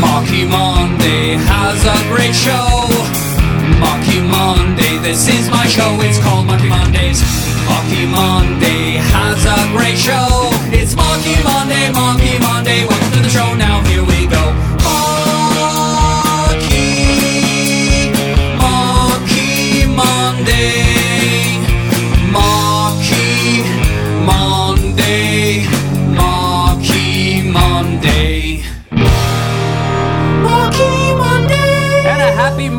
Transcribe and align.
Marky 0.00 0.44
Monday 0.44 1.34
has 1.34 1.78
a 1.84 1.98
great 2.08 2.34
show. 2.34 2.88
Marky 3.80 4.20
Monday, 4.20 4.98
this 4.98 5.28
is 5.28 5.50
my 5.50 5.66
show. 5.66 5.90
It's 6.00 6.18
called 6.18 6.46
Marky 6.46 6.68
Mondays. 6.68 7.20
Marky 7.66 8.06
Monday 8.06 8.98
has 9.12 9.44
a 9.44 9.58
great 9.76 9.98
show. 9.98 10.50
It's 10.70 10.94
Marky 10.94 11.36
Monday, 11.42 11.90
Marky 11.92 12.38
Monday. 12.38 12.86
Welcome 12.86 13.12
to 13.12 13.20
the 13.22 13.28
show. 13.28 13.54
Now 13.54 13.82
here 13.86 14.04
we 14.04 14.17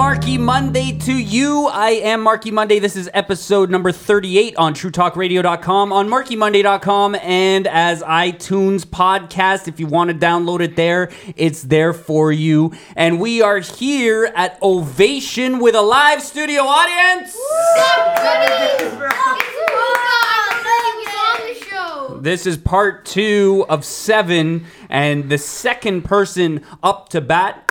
Marky 0.09 0.39
Monday 0.39 0.97
to 0.97 1.13
you. 1.13 1.67
I 1.67 1.91
am 1.91 2.21
Marky 2.21 2.49
Monday. 2.49 2.79
This 2.79 2.95
is 2.95 3.07
episode 3.13 3.69
number 3.69 3.91
38 3.91 4.55
on 4.55 4.73
TrueTalkRadio.com, 4.73 5.93
on 5.93 6.09
MarkyMonday.com, 6.09 7.13
and 7.13 7.67
as 7.67 8.01
iTunes 8.01 8.87
podcast. 8.87 9.67
If 9.67 9.79
you 9.79 9.85
want 9.85 10.09
to 10.09 10.15
download 10.15 10.61
it 10.61 10.75
there, 10.75 11.11
it's 11.35 11.61
there 11.61 11.93
for 11.93 12.31
you. 12.31 12.73
And 12.95 13.19
we 13.19 13.43
are 13.43 13.59
here 13.59 14.33
at 14.35 14.57
Ovation 14.63 15.59
with 15.59 15.75
a 15.75 15.81
live 15.83 16.23
studio 16.23 16.63
audience. 16.63 17.37
This 22.19 22.47
is 22.47 22.57
part 22.57 23.05
two 23.05 23.63
of 23.69 23.85
seven, 23.85 24.65
and 24.89 25.29
the 25.29 25.37
second 25.37 26.01
person 26.01 26.65
up 26.81 27.09
to 27.09 27.21
bat 27.21 27.69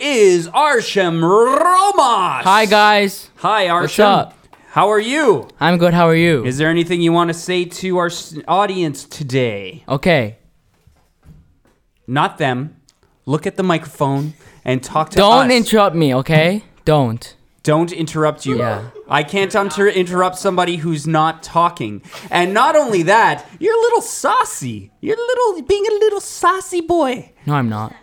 is 0.00 0.48
Arsham 0.48 1.20
Romas. 1.22 2.42
Hi 2.42 2.66
guys, 2.66 3.30
Hi, 3.36 3.66
Arsham. 3.66 3.80
What's 3.82 3.98
up? 3.98 4.34
How 4.70 4.88
are 4.88 5.00
you? 5.00 5.48
I'm 5.58 5.78
good. 5.78 5.92
How 5.94 6.06
are 6.06 6.14
you? 6.14 6.44
Is 6.44 6.56
there 6.58 6.68
anything 6.70 7.00
you 7.00 7.12
want 7.12 7.28
to 7.28 7.34
say 7.34 7.64
to 7.64 7.98
our 7.98 8.06
s- 8.06 8.38
audience 8.46 9.04
today? 9.04 9.84
okay. 9.88 10.38
Not 12.06 12.38
them. 12.38 12.76
Look 13.26 13.46
at 13.46 13.56
the 13.56 13.62
microphone 13.62 14.34
and 14.64 14.82
talk 14.82 15.10
to 15.10 15.16
Don't 15.16 15.46
us. 15.50 15.52
interrupt 15.56 15.94
me, 15.94 16.14
okay? 16.16 16.64
Don't. 16.84 17.36
Don't 17.62 17.92
interrupt 17.92 18.46
you. 18.46 18.58
Yeah. 18.58 18.90
I 19.08 19.22
can't 19.22 19.54
inter- 19.54 19.88
interrupt 19.88 20.36
somebody 20.38 20.76
who's 20.76 21.06
not 21.06 21.42
talking. 21.42 22.02
And 22.30 22.52
not 22.54 22.74
only 22.74 23.02
that, 23.04 23.46
you're 23.60 23.76
a 23.76 23.80
little 23.80 24.00
saucy. 24.00 24.90
You're 25.00 25.16
a 25.16 25.20
little 25.20 25.62
being 25.62 25.84
a 25.86 25.92
little 25.94 26.20
saucy 26.20 26.80
boy. 26.80 27.32
No, 27.46 27.54
I'm 27.54 27.68
not. 27.68 27.94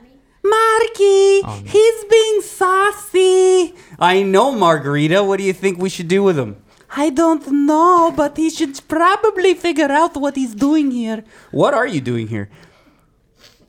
Marky, 0.49 1.41
Oh, 1.45 1.61
no. 1.63 1.71
he's 1.75 2.03
being 2.15 2.41
saucy. 2.41 3.73
I 3.99 4.23
know, 4.23 4.51
Margarita. 4.51 5.23
What 5.23 5.37
do 5.37 5.43
you 5.43 5.53
think 5.53 5.77
we 5.79 5.89
should 5.89 6.07
do 6.07 6.23
with 6.23 6.37
him? 6.37 6.57
I 6.95 7.09
don't 7.09 7.45
know, 7.51 8.13
but 8.15 8.37
he 8.37 8.49
should 8.49 8.79
probably 8.87 9.53
figure 9.53 9.91
out 9.91 10.15
what 10.15 10.35
he's 10.35 10.55
doing 10.55 10.91
here. 10.91 11.23
What 11.51 11.73
are 11.73 11.85
you 11.87 11.99
doing 12.01 12.27
here? 12.27 12.49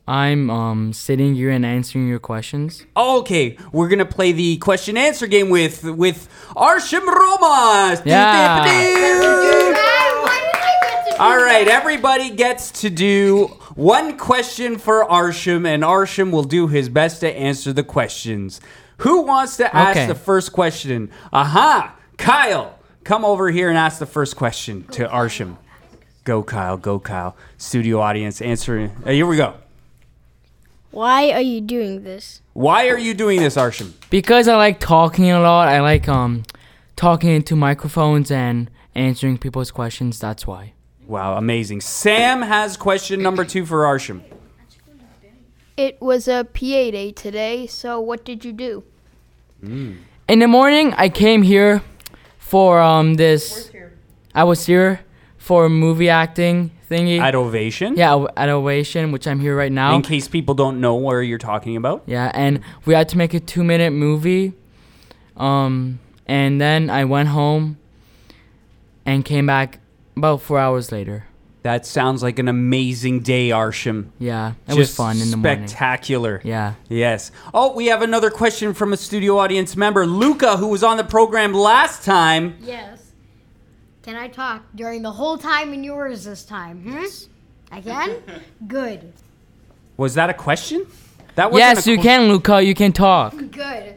I'm 0.07 0.49
um 0.49 0.93
sitting 0.95 1.35
here 1.35 1.51
and 1.51 1.67
answering 1.67 2.09
your 2.09 2.19
questions. 2.19 2.87
Okay, 2.97 3.59
we're 3.73 3.89
gonna 3.89 4.07
play 4.07 4.33
the 4.33 4.57
question 4.57 4.97
answer 4.97 5.27
game 5.27 5.51
with 5.51 5.85
with 5.85 6.29
Arsham 6.57 7.05
Romas. 7.05 8.01
Yeah. 8.07 8.65
All 11.19 11.37
right, 11.37 11.67
everybody 11.67 12.31
gets 12.31 12.71
to 12.83 12.91
do 12.91 13.47
one 13.75 14.17
question 14.17 14.79
for 14.79 15.05
Arsham, 15.07 15.67
and 15.67 15.83
Arsham 15.83 16.31
will 16.31 16.45
do 16.45 16.69
his 16.69 16.89
best 16.89 17.21
to 17.21 17.29
answer 17.37 17.73
the 17.73 17.83
questions. 17.83 18.61
Who 18.99 19.23
wants 19.23 19.57
to 19.57 19.75
ask 19.75 19.97
Okay. 19.97 20.07
the 20.07 20.15
first 20.15 20.53
question? 20.53 21.11
Aha! 21.33 21.95
Kyle, 22.19 22.79
come 23.03 23.25
over 23.25 23.51
here 23.51 23.69
and 23.69 23.77
ask 23.77 23.99
the 23.99 24.07
first 24.07 24.37
question 24.37 24.85
to 24.93 25.09
Arsham. 25.09 25.57
Go, 26.23 26.43
Kyle. 26.45 26.77
Go, 26.77 27.01
Kyle. 27.01 27.35
Studio 27.57 28.01
audience, 28.01 28.41
answer. 28.41 28.91
Uh, 29.05 29.11
here 29.11 29.27
we 29.27 29.37
go. 29.37 29.55
Why 30.93 31.33
are 31.33 31.41
you 31.43 31.61
doing 31.61 32.05
this? 32.05 32.43
Why 32.53 32.89
are 32.89 32.99
you 32.99 33.13
doing 33.15 33.41
this, 33.41 33.57
Arsham? 33.57 33.93
Because 34.11 34.47
I 34.47 34.57
like 34.57 34.79
talking 34.79 35.31
a 35.31 35.41
lot. 35.41 35.69
I 35.69 35.81
like 35.81 36.09
um 36.09 36.45
talking 36.97 37.31
into 37.31 37.57
microphones 37.57 38.31
and 38.31 38.71
answering 38.95 39.39
people's 39.39 39.71
questions. 39.71 40.19
That's 40.19 40.47
why. 40.47 40.73
Wow, 41.09 41.39
amazing. 41.39 41.81
Sam 41.81 42.43
has 42.43 42.77
question 42.77 43.23
number 43.23 43.43
two 43.43 43.65
for 43.65 43.85
Arsham. 43.85 44.21
It 45.75 46.01
was 46.03 46.29
a 46.29 46.45
PA 46.45 46.61
day 46.91 47.13
today, 47.13 47.67
so 47.67 47.99
what 47.99 48.27
did 48.27 48.45
you 48.45 48.53
do? 48.53 48.85
In 49.63 50.39
the 50.39 50.47
morning, 50.47 50.93
I 50.99 51.09
came 51.09 51.43
here 51.43 51.83
for 52.39 52.81
um 52.81 53.15
this. 53.15 53.71
I 54.35 54.45
was 54.45 54.67
here 54.67 55.01
for 55.39 55.65
a 55.65 55.71
movie 55.71 56.11
acting 56.11 56.73
thingy. 56.91 57.19
At 57.21 57.35
Ovation? 57.35 57.97
yeah, 57.97 58.27
at 58.37 58.51
Ovation, 58.51 59.11
which 59.11 59.27
I'm 59.27 59.41
here 59.41 59.57
right 59.57 59.73
now. 59.73 59.95
In 59.95 60.03
case 60.03 60.29
people 60.29 60.55
don't 60.55 60.79
know 60.79 60.95
where 60.97 61.23
you're 61.23 61.39
talking 61.39 61.75
about. 61.75 62.03
Yeah, 62.05 62.31
and 62.35 62.61
we 62.85 62.93
had 62.93 63.09
to 63.09 63.17
make 63.17 63.33
a 63.33 63.41
two 63.41 63.65
minute 63.65 63.93
movie. 63.95 64.53
Um, 65.39 66.01
and 66.27 66.61
then 66.61 66.91
I 66.91 67.07
went 67.07 67.31
home 67.31 67.79
and 69.07 69.25
came 69.25 69.47
back 69.47 69.81
about 70.19 70.43
four 70.43 70.59
hours 70.59 70.93
later. 70.93 71.25
That 71.63 71.85
sounds 71.85 72.23
like 72.23 72.39
an 72.39 72.49
amazing 72.49 73.21
day, 73.21 73.49
Arsham. 73.51 74.11
Yeah, 74.19 74.53
it 74.69 74.75
was 74.75 74.95
fun 74.95 75.21
in 75.21 75.31
the 75.31 75.37
morning. 75.37 75.67
Spectacular. 75.67 76.41
Yeah. 76.45 76.75
Yes. 76.89 77.33
Oh, 77.53 77.75
we 77.75 77.87
have 77.87 78.01
another 78.01 78.31
question 78.31 78.73
from 78.75 78.93
a 78.93 78.97
studio 78.97 79.39
audience 79.39 79.77
member, 79.77 80.07
Luca, 80.07 80.57
who 80.57 80.69
was 80.69 80.83
on 80.85 80.97
the 80.97 81.05
program 81.05 81.53
last 81.53 82.05
time. 82.05 82.57
Yes. 82.61 83.13
Can 84.03 84.15
I 84.17 84.29
talk 84.29 84.63
during 84.75 85.03
the 85.03 85.11
whole 85.13 85.37
time 85.37 85.73
and 85.73 85.85
yours 85.85 86.25
this 86.25 86.45
time? 86.45 86.83
Hmm? 86.83 87.05
I 87.71 87.81
can? 87.83 88.23
Good. 88.67 89.13
Was 89.97 90.15
that 90.15 90.31
a 90.31 90.35
question? 90.35 90.87
That 91.35 91.51
wasn't 91.51 91.77
Yes, 91.77 91.87
a 91.87 91.91
you 91.91 91.97
que- 91.97 92.03
can, 92.05 92.29
Luca. 92.29 92.63
You 92.63 92.75
can 92.75 92.93
talk. 92.93 93.37
Good. 93.37 93.97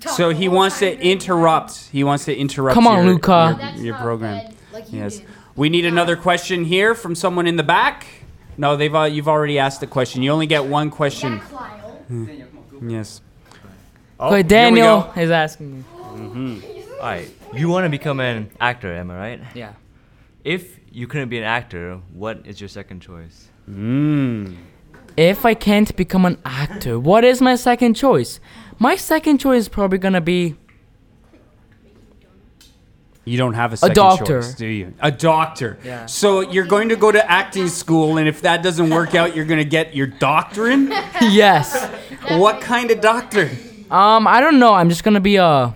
Talk 0.00 0.12
So 0.16 0.30
he 0.30 0.48
wants 0.48 0.78
to 0.78 0.94
time 0.94 1.02
interrupt. 1.02 1.76
He 1.92 2.04
wants 2.04 2.24
to 2.26 2.34
interrupt. 2.34 2.74
Come 2.74 2.86
on, 2.86 3.04
your, 3.04 3.12
Luca. 3.14 3.48
Your, 3.50 3.54
That's 3.58 3.80
your 3.82 3.94
not 3.94 4.02
program. 4.02 4.46
good, 4.46 4.56
like 4.72 4.92
you 4.92 5.00
yes. 5.00 5.18
did. 5.18 5.26
We 5.56 5.68
need 5.68 5.84
another 5.84 6.16
question 6.16 6.64
here 6.64 6.94
from 6.94 7.14
someone 7.14 7.46
in 7.46 7.56
the 7.56 7.62
back. 7.62 8.06
No, 8.56 8.76
they've 8.76 8.94
uh, 8.94 9.04
you've 9.04 9.28
already 9.28 9.58
asked 9.58 9.80
the 9.80 9.86
question. 9.86 10.22
You 10.22 10.30
only 10.30 10.46
get 10.46 10.64
one 10.64 10.90
question. 10.90 11.40
That's 11.50 11.52
Yes. 12.82 13.20
Oh, 14.18 14.34
here 14.34 14.42
Daniel 14.42 15.10
is 15.16 15.30
asking 15.30 15.78
me. 15.78 16.62
Alright, 16.98 17.30
you 17.54 17.68
want 17.68 17.84
to 17.84 17.88
become 17.88 18.20
an 18.20 18.50
actor, 18.60 18.92
am 18.92 19.10
I 19.10 19.16
right? 19.16 19.40
Yeah. 19.54 19.72
If 20.44 20.78
you 20.92 21.06
couldn't 21.06 21.30
be 21.30 21.38
an 21.38 21.44
actor, 21.44 22.00
what 22.12 22.46
is 22.46 22.60
your 22.60 22.68
second 22.68 23.00
choice? 23.00 23.48
Mm. 23.68 24.56
If 25.16 25.46
I 25.46 25.54
can't 25.54 25.94
become 25.96 26.26
an 26.26 26.38
actor, 26.44 26.98
what 26.98 27.24
is 27.24 27.40
my 27.40 27.54
second 27.54 27.94
choice? 27.94 28.40
My 28.78 28.96
second 28.96 29.38
choice 29.38 29.62
is 29.62 29.68
probably 29.68 29.98
gonna 29.98 30.20
be 30.20 30.56
You 33.30 33.38
don't 33.38 33.54
have 33.54 33.72
a 33.72 33.76
second 33.76 33.94
doctor. 33.94 34.42
choice, 34.42 34.54
do 34.54 34.66
you? 34.66 34.92
A 34.98 35.12
doctor. 35.12 35.78
Yeah. 35.84 36.06
So 36.06 36.40
you're 36.40 36.66
going 36.66 36.88
to 36.88 36.96
go 36.96 37.12
to 37.12 37.30
acting 37.30 37.68
school, 37.68 38.18
and 38.18 38.26
if 38.26 38.42
that 38.42 38.62
doesn't 38.62 38.90
work 38.90 39.14
out, 39.14 39.36
you're 39.36 39.44
going 39.44 39.60
to 39.60 39.64
get 39.64 39.94
your 39.94 40.08
doctorate. 40.08 40.80
yes. 41.20 41.88
what 42.30 42.60
kind 42.60 42.90
of 42.90 43.00
doctor? 43.00 43.48
Um, 43.90 44.26
I 44.26 44.40
don't 44.40 44.58
know. 44.58 44.72
I'm 44.72 44.88
just 44.88 45.02
gonna 45.02 45.20
be 45.20 45.36
a 45.36 45.74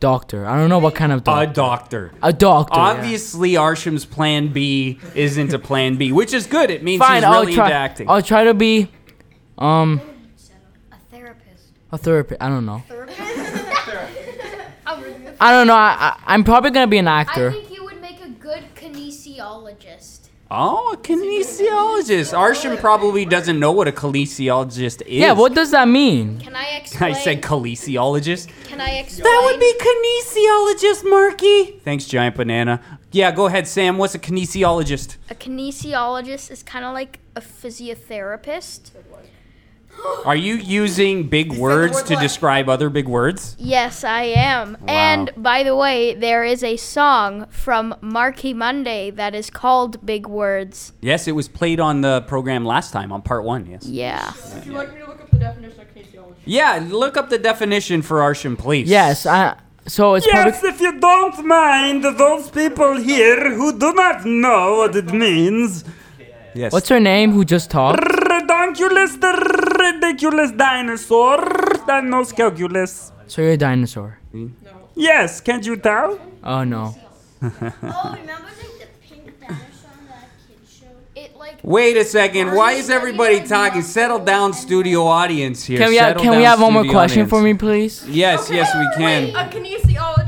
doctor. 0.00 0.46
I 0.46 0.56
don't 0.56 0.68
know 0.68 0.80
what 0.80 0.96
kind 0.96 1.12
of 1.12 1.22
doctor. 1.22 1.50
A 1.50 1.52
doctor. 1.52 2.06
doctor. 2.08 2.18
A 2.22 2.32
doctor. 2.32 2.76
yeah. 2.76 2.82
Obviously, 2.82 3.52
Arsham's 3.52 4.04
plan 4.04 4.52
B 4.52 4.98
isn't 5.14 5.52
a 5.52 5.60
plan 5.60 5.96
B, 5.96 6.10
which 6.10 6.32
is 6.32 6.46
good. 6.48 6.70
It 6.70 6.82
means 6.82 7.00
Fine. 7.00 7.16
he's 7.16 7.24
I'll 7.24 7.40
really 7.42 7.54
try. 7.54 7.66
into 7.66 7.76
acting. 7.76 8.10
I'll 8.10 8.20
try 8.22 8.44
to 8.44 8.54
be, 8.54 8.90
um, 9.58 10.00
A 10.90 10.96
therapist. 11.10 11.68
a 11.92 11.98
therapist. 11.98 12.42
I 12.42 12.48
don't 12.48 12.66
know. 12.66 12.82
I 15.40 15.52
don't 15.52 15.66
know. 15.66 15.74
I, 15.74 15.96
I 16.00 16.22
I'm 16.26 16.44
probably 16.44 16.70
gonna 16.70 16.86
be 16.86 16.98
an 16.98 17.08
actor. 17.08 17.50
I 17.50 17.52
think 17.52 17.72
you 17.74 17.84
would 17.84 18.00
make 18.00 18.22
a 18.24 18.28
good 18.28 18.64
kinesiologist. 18.74 20.28
oh, 20.50 20.92
a 20.92 20.96
kinesiologist. 20.96 22.34
Arsham 22.34 22.78
probably 22.78 23.24
doesn't 23.24 23.58
know 23.58 23.72
what 23.72 23.88
a 23.88 23.92
kinesiologist 23.92 25.02
is. 25.02 25.08
Yeah. 25.08 25.32
What 25.32 25.54
does 25.54 25.70
that 25.70 25.88
mean? 25.88 26.40
Can 26.40 26.54
I 26.54 26.76
explain? 26.76 27.10
I 27.14 27.18
said 27.18 27.42
kinesiologist. 27.42 28.48
Can 28.64 28.80
I 28.80 28.90
explain? 28.98 29.24
That 29.24 29.40
would 29.44 29.60
be 29.60 29.72
kinesiologist, 29.86 31.08
Marky. 31.08 31.80
Thanks, 31.84 32.04
Giant 32.06 32.36
Banana. 32.36 32.80
Yeah, 33.12 33.30
go 33.32 33.46
ahead, 33.46 33.66
Sam. 33.66 33.98
What's 33.98 34.14
a 34.14 34.18
kinesiologist? 34.18 35.16
A 35.30 35.34
kinesiologist 35.34 36.50
is 36.50 36.62
kind 36.62 36.84
of 36.84 36.92
like 36.94 37.18
a 37.36 37.40
physiotherapist. 37.40 38.90
Are 40.24 40.36
you 40.36 40.54
using 40.54 41.28
big 41.28 41.52
words 41.52 42.02
to 42.04 42.16
describe 42.16 42.68
other 42.68 42.88
big 42.90 43.06
words? 43.08 43.56
Yes, 43.58 44.04
I 44.04 44.22
am. 44.22 44.76
And 44.86 45.30
by 45.36 45.62
the 45.62 45.74
way, 45.76 46.14
there 46.14 46.44
is 46.44 46.62
a 46.64 46.76
song 46.76 47.46
from 47.50 47.94
Marky 48.00 48.52
Monday 48.54 49.10
that 49.10 49.34
is 49.34 49.50
called 49.50 50.04
Big 50.04 50.26
Words. 50.26 50.92
Yes, 51.00 51.26
it 51.28 51.32
was 51.32 51.48
played 51.48 51.80
on 51.80 52.00
the 52.00 52.22
program 52.22 52.64
last 52.64 52.92
time 52.92 53.12
on 53.12 53.22
part 53.22 53.44
one. 53.44 53.66
Yes. 53.66 53.86
Yeah. 53.86 54.32
Would 54.54 54.66
you 54.66 54.72
like 54.72 54.92
me 54.92 55.00
to 55.00 55.06
look 55.06 55.20
up 55.20 55.30
the 55.30 55.38
definition 55.38 55.80
of 55.80 55.94
kinesiology. 55.94 56.34
Yeah, 56.44 56.86
look 56.88 57.16
up 57.16 57.28
the 57.30 57.38
definition 57.38 58.02
for 58.02 58.18
Arsham, 58.20 58.56
please. 58.58 58.88
Yes, 58.88 59.26
I. 59.26 59.56
So 59.86 60.14
it's 60.14 60.26
Yes, 60.26 60.56
public. 60.60 60.74
if 60.74 60.80
you 60.80 61.00
don't 61.00 61.44
mind, 61.46 62.04
those 62.04 62.48
people 62.50 62.96
here 62.96 63.52
who 63.54 63.76
do 63.76 63.92
not 63.92 64.24
know 64.24 64.78
what 64.78 64.94
it 64.94 65.12
means. 65.12 65.84
Yes. 66.54 66.72
What's 66.72 66.88
her 66.90 67.00
name? 67.00 67.32
Who 67.32 67.44
just 67.44 67.70
talked? 67.70 68.00
Redonculus, 68.76 69.20
the 69.20 69.32
ridiculous 69.92 70.50
dinosaur, 70.52 71.38
that 71.86 72.04
knows 72.04 72.32
calculus. 72.32 73.12
So 73.26 73.42
you're 73.42 73.52
a 73.52 73.56
dinosaur. 73.56 74.18
Yes, 74.94 75.40
can't 75.40 75.64
you 75.64 75.76
tell? 75.76 76.18
Oh 76.44 76.64
no. 76.64 76.94
Oh, 77.42 77.48
remember 77.50 78.48
the 78.80 78.86
pink 79.08 79.40
dinosaur 79.40 79.90
on 79.90 80.06
that 80.08 80.28
kid's 80.48 80.72
show? 80.72 80.86
It 81.16 81.34
like 81.36 81.58
Wait 81.62 81.96
a 81.96 82.04
second. 82.04 82.54
Why 82.54 82.72
is 82.72 82.88
everybody 82.88 83.40
talking? 83.46 83.82
Settle 83.82 84.20
down, 84.20 84.52
studio 84.52 85.04
audience 85.06 85.64
here. 85.64 85.78
Can 85.78 85.88
we 85.88 85.96
have, 85.96 86.08
Settle 86.10 86.22
can 86.22 86.30
we 86.30 86.36
down, 86.36 86.44
have 86.44 86.60
one 86.60 86.72
more 86.72 86.82
studio 86.82 86.98
question 86.98 87.26
for 87.26 87.38
audience. 87.40 87.60
me, 87.62 87.66
please? 87.66 88.06
Yes, 88.08 88.48
yes, 88.50 88.70
we 88.74 88.86
can. 89.02 89.30
A 89.34 89.48
kinesiologist 89.50 89.80
is 89.80 90.21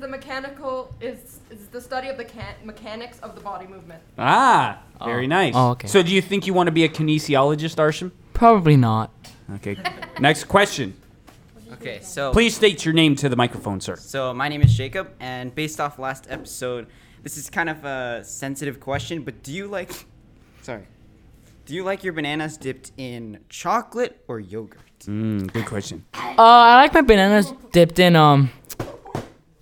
the 0.00 0.08
mechanical 0.08 0.94
is 1.00 1.40
is 1.50 1.68
the 1.68 1.80
study 1.80 2.08
of 2.08 2.16
the 2.16 2.24
can- 2.24 2.54
mechanics 2.64 3.18
of 3.20 3.34
the 3.34 3.40
body 3.40 3.66
movement. 3.66 4.02
Ah, 4.18 4.78
very 5.04 5.26
nice. 5.26 5.54
Oh, 5.56 5.70
okay. 5.70 5.86
So, 5.88 6.02
do 6.02 6.12
you 6.12 6.22
think 6.22 6.46
you 6.46 6.54
want 6.54 6.66
to 6.68 6.72
be 6.72 6.84
a 6.84 6.88
kinesiologist, 6.88 7.76
Arsham? 7.76 8.10
Probably 8.32 8.76
not. 8.76 9.10
Okay. 9.56 9.76
Next 10.20 10.44
question. 10.44 10.94
Okay, 11.74 12.00
so 12.02 12.32
Please 12.32 12.56
state 12.56 12.84
your 12.84 12.92
name 12.94 13.14
to 13.16 13.28
the 13.28 13.36
microphone, 13.36 13.80
sir. 13.80 13.96
so 13.96 14.34
my 14.34 14.48
name 14.48 14.60
is 14.60 14.74
Jacob, 14.76 15.12
and 15.20 15.54
based 15.54 15.80
off 15.80 15.98
last 15.98 16.26
episode, 16.28 16.86
this 17.22 17.36
is 17.38 17.48
kind 17.48 17.68
of 17.70 17.84
a 17.84 18.22
sensitive 18.24 18.80
question, 18.80 19.22
but 19.22 19.42
do 19.42 19.52
you 19.52 19.66
like, 19.68 19.90
sorry, 20.62 20.82
do 21.66 21.74
you 21.74 21.84
like 21.84 22.02
your 22.02 22.12
bananas 22.12 22.56
dipped 22.56 22.90
in 22.98 23.38
chocolate 23.48 24.22
or 24.26 24.40
yogurt? 24.40 24.80
Mm, 25.06 25.50
good 25.52 25.64
question. 25.64 26.04
Uh, 26.12 26.34
I 26.38 26.76
like 26.82 26.92
my 26.92 27.02
bananas 27.02 27.52
dipped 27.72 27.98
in 27.98 28.16
um 28.16 28.50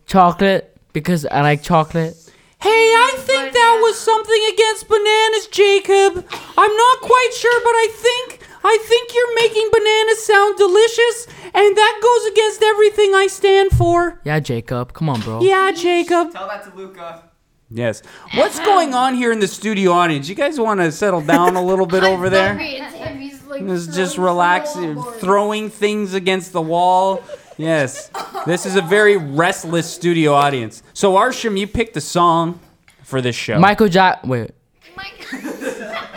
chocolate 0.09 0.77
because 0.93 1.25
I 1.27 1.43
like 1.43 1.63
chocolate. 1.63 2.17
Hey, 2.61 2.69
I 2.69 3.15
think 3.19 3.53
that 3.53 3.79
was 3.83 3.97
something 3.97 4.43
against 4.53 4.89
bananas, 4.89 5.47
Jacob. 5.47 6.27
I'm 6.59 6.77
not 6.77 7.01
quite 7.03 7.31
sure, 7.37 7.61
but 7.63 7.71
I 7.71 7.89
think 7.93 8.41
I 8.65 8.79
think 8.83 9.15
you're 9.15 9.35
making 9.37 9.69
bananas 9.71 10.25
sound 10.27 10.59
delicious, 10.59 11.27
and 11.55 11.77
that 11.77 12.01
goes 12.03 12.33
against 12.33 12.63
everything 12.63 13.15
I 13.15 13.29
stand 13.29 13.71
for. 13.71 14.21
Yeah, 14.25 14.41
Jacob. 14.41 14.93
Come 14.93 15.09
on, 15.09 15.21
bro. 15.21 15.41
Yeah, 15.41 15.71
Jacob. 15.71 16.33
Tell 16.33 16.49
that 16.49 16.65
to 16.65 16.77
Luca. 16.77 17.23
Yes. 17.71 18.03
What's 18.35 18.59
going 18.59 18.95
on 18.95 19.15
here 19.15 19.31
in 19.31 19.39
the 19.41 19.47
studio 19.47 19.93
audience? 19.93 20.29
You 20.29 20.35
guys 20.35 20.59
want 20.59 20.81
to 20.81 20.91
settle 20.91 21.21
down 21.21 21.55
a 21.55 21.63
little 21.63 21.87
bit 21.87 22.03
over 22.13 22.29
there? 22.31 22.57
He's 22.59 23.45
like 23.45 23.65
Just, 23.67 23.95
just 23.95 24.19
relax, 24.19 24.73
throwing 25.19 25.69
things 25.71 26.15
against 26.15 26.53
the 26.53 26.63
wall. 26.63 27.23
Yes. 27.59 28.11
This 28.47 28.67
is 28.67 28.77
a 28.77 28.83
very 28.83 29.17
restless 29.17 29.89
studio 29.89 30.33
audience. 30.33 30.83
So, 30.95 31.15
Arsham, 31.15 31.59
you 31.59 31.67
picked 31.67 31.97
a 31.97 32.01
song 32.01 32.61
for 33.03 33.21
this 33.21 33.37
show. 33.37 33.59
Michael 33.59 33.89
Jack. 33.89 34.25
Wait. 34.27 34.51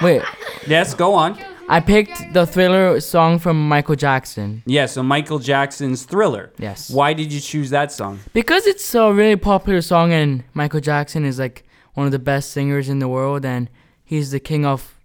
Wait. 0.01 0.21
Yes, 0.67 0.93
go 0.93 1.13
on. 1.13 1.37
I 1.69 1.79
picked 1.79 2.33
the 2.33 2.45
Thriller 2.45 2.99
song 2.99 3.39
from 3.39 3.69
Michael 3.69 3.95
Jackson 3.95 4.61
Yeah, 4.65 4.87
so 4.87 5.01
Michael 5.01 5.39
Jackson's 5.39 6.03
Thriller. 6.03 6.51
Yes. 6.57 6.89
Why 6.89 7.13
did 7.13 7.31
you 7.31 7.39
choose 7.39 7.69
that 7.69 7.91
song? 7.91 8.19
because 8.33 8.67
it's 8.67 8.93
a 8.93 9.13
really 9.13 9.37
popular 9.37 9.81
song, 9.81 10.11
and 10.11 10.43
Michael 10.53 10.81
Jackson 10.81 11.23
is 11.23 11.39
like 11.39 11.63
one 11.93 12.05
of 12.05 12.11
the 12.11 12.19
best 12.19 12.51
singers 12.51 12.89
in 12.89 12.99
the 12.99 13.07
world, 13.07 13.45
and 13.45 13.69
he's 14.03 14.31
the 14.31 14.39
king 14.39 14.65
of 14.65 14.99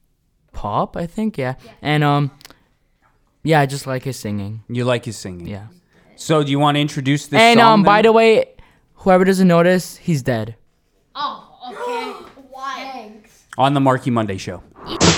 pop, 0.53 0.97
I 0.97 1.07
think. 1.07 1.39
Yeah. 1.39 1.55
And 1.83 2.03
um, 2.03 2.33
yeah, 3.45 3.61
I 3.61 3.67
just 3.67 3.87
like 3.87 4.03
his 4.03 4.19
singing. 4.19 4.65
You 4.69 4.85
like 4.85 5.05
his 5.05 5.17
singing. 5.17 5.47
Yeah. 5.47 5.67
So, 6.17 6.43
do 6.43 6.51
you 6.51 6.59
want 6.59 6.77
to 6.77 6.81
introduce 6.81 7.27
this 7.27 7.39
and 7.41 7.61
song? 7.61 7.73
um, 7.75 7.83
by 7.83 7.99
then? 7.99 8.05
the 8.05 8.13
way, 8.13 8.55
whoever 8.95 9.25
doesn't 9.25 9.47
notice, 9.49 9.97
he's 9.97 10.23
dead. 10.23 10.57
Oh, 11.15 11.59
okay. 11.71 12.11
Why? 12.51 12.91
Thanks. 12.93 13.45
on 13.59 13.75
the 13.75 13.81
Marky 13.81 14.11
Monday 14.11 14.39
show. 14.39 14.63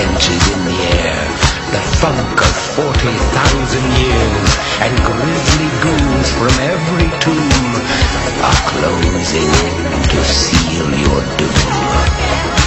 foulest 0.00 0.22
stench 0.22 0.30
is 0.30 0.52
in 0.52 0.64
the 0.64 0.78
air, 0.96 1.26
the 1.72 1.82
funk 2.00 2.40
of 2.40 2.56
40,000 2.76 3.84
years, 4.00 4.50
and 4.80 4.94
grisly 5.04 5.70
ghouls 5.84 6.28
from 6.38 6.54
every 6.60 7.08
tomb 7.20 7.72
are 8.40 8.62
closing 8.72 9.50
in 9.66 10.02
to 10.08 10.24
seal 10.24 10.88
your 10.88 11.20
doom. 11.36 11.60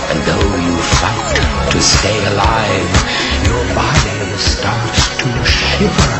And 0.09 0.19
though 0.27 0.51
you 0.61 0.77
fight 1.01 1.71
to 1.71 1.81
stay 1.81 2.19
alive, 2.33 2.93
your 3.49 3.63
body 3.73 4.37
starts 4.37 5.17
to 5.17 5.29
shiver, 5.45 6.13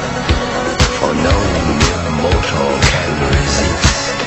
for 0.98 1.14
no 1.14 1.38
mortal 2.22 2.74
can 2.90 3.12
resist 3.30 4.18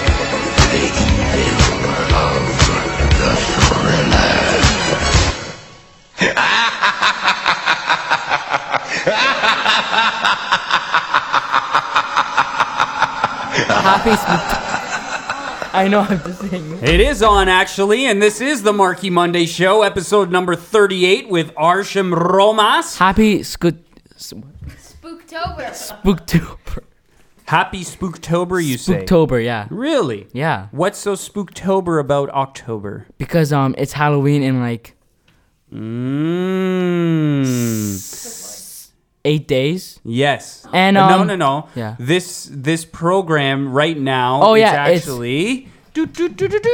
the 0.71 0.87
evil 1.35 1.83
of 2.15 2.47
the 3.19 3.33
thriller. 3.37 4.46
Happy 13.67 14.11
Spook- 14.17 15.73
I 15.75 15.89
know, 15.89 16.01
I'm 16.01 16.19
just 16.23 16.41
saying. 16.51 16.79
It 16.83 17.01
is 17.01 17.23
on 17.23 17.49
actually, 17.49 18.07
and 18.07 18.23
this 18.23 18.41
is 18.41 18.63
the 18.63 18.73
Marky 18.73 19.11
Monday 19.11 19.45
Show, 19.47 19.83
episode 19.83 20.31
number 20.31 20.55
38 20.57 21.29
with 21.29 21.53
Arsham 21.55 22.15
Romas. 22.15 22.97
Happy 22.99 23.43
Scoot. 23.43 23.83
Spooktober. 24.17 25.71
Spooktober. 25.73 26.79
Happy 27.47 27.85
Spooktober, 27.85 28.65
you 28.65 28.79
say? 28.79 29.05
Spooktober, 29.05 29.45
yeah. 29.45 29.67
Really? 29.71 30.27
Yeah. 30.33 30.69
What's 30.71 30.99
so 30.99 31.13
Spooktober 31.15 32.01
about 32.01 32.31
October? 32.31 33.07
Because 33.19 33.53
um, 33.53 33.75
it's 33.79 33.93
Halloween 33.93 34.43
and 34.43 34.61
like 34.61 34.95
Mm. 35.73 37.45
Eight 39.27 39.47
days. 39.49 40.01
Yes. 40.05 40.67
And, 40.73 40.97
Uh, 40.97 41.09
no, 41.09 41.21
um, 41.21 41.27
no, 41.27 41.37
no. 41.37 41.69
yeah. 41.75 41.97
This 41.99 42.49
this 42.53 42.85
program 42.85 43.73
right 43.73 43.99
now. 43.99 44.41
Oh, 44.43 44.55
it's 44.55 44.61
yeah, 44.63 44.87
it's- 44.89 45.03
actually. 45.03 45.69
do, 45.95 46.07
do, 46.07 46.29
do, 46.29 46.47
do, 46.49 46.59
do. 46.61 46.71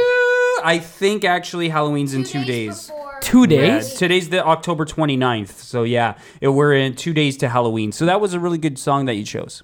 I 0.63 0.79
think 0.79 1.23
actually 1.25 1.69
Halloween's 1.69 2.13
in 2.13 2.23
two 2.23 2.43
days. 2.45 2.91
Two 3.21 3.41
Yeah, 3.41 3.47
days. 3.79 3.93
today's 3.93 4.27
the 4.29 4.45
October 4.45 4.85
29th. 4.85 5.55
So 5.59 5.83
yeah, 5.83 6.15
it, 6.41 6.49
we're 6.49 6.73
in 6.73 6.95
two 6.95 7.13
days 7.13 7.37
to 7.37 7.47
Halloween. 7.49 7.91
So 7.91 8.05
that 8.05 8.19
was 8.21 8.33
a 8.33 8.39
really 8.39 8.57
good 8.57 8.77
song 8.77 9.05
that 9.07 9.15
you 9.15 9.23
chose. 9.25 9.63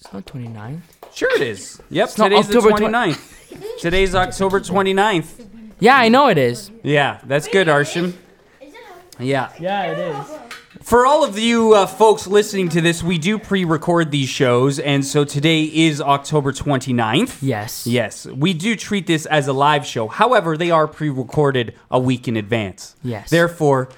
It's 0.00 0.12
not 0.12 0.26
29. 0.26 0.82
Sure 1.14 1.32
it 1.36 1.42
is. 1.42 1.80
Yep, 1.90 2.08
It's 2.08 2.18
not 2.18 2.28
today's 2.30 2.46
October 2.48 2.70
the 2.70 2.76
twen- 2.78 2.92
29th. 2.92 3.80
today's 3.80 4.14
October 4.14 4.60
29th. 4.60 5.46
Yeah, 5.78 5.96
I 5.96 6.08
know 6.08 6.26
it 6.28 6.38
is. 6.38 6.70
Yeah, 6.82 7.18
that's 7.24 7.46
good, 7.48 7.68
Arsham. 7.68 8.14
Yeah. 9.20 9.50
Yeah, 9.60 9.92
it 9.92 9.98
is. 9.98 10.26
For 10.82 11.06
all 11.06 11.22
of 11.24 11.38
you 11.38 11.74
uh, 11.74 11.86
folks 11.86 12.26
listening 12.26 12.68
to 12.70 12.80
this, 12.80 13.02
we 13.02 13.16
do 13.16 13.38
pre 13.38 13.64
record 13.64 14.10
these 14.10 14.28
shows, 14.28 14.78
and 14.80 15.04
so 15.04 15.24
today 15.24 15.64
is 15.64 16.00
October 16.00 16.52
29th. 16.52 17.38
Yes. 17.40 17.86
Yes, 17.86 18.26
we 18.26 18.52
do 18.52 18.74
treat 18.74 19.06
this 19.06 19.24
as 19.26 19.46
a 19.46 19.52
live 19.52 19.86
show. 19.86 20.08
However, 20.08 20.56
they 20.56 20.70
are 20.70 20.88
pre 20.88 21.08
recorded 21.08 21.74
a 21.90 22.00
week 22.00 22.26
in 22.26 22.36
advance. 22.36 22.96
Yes. 23.02 23.30
Therefore, 23.30 23.88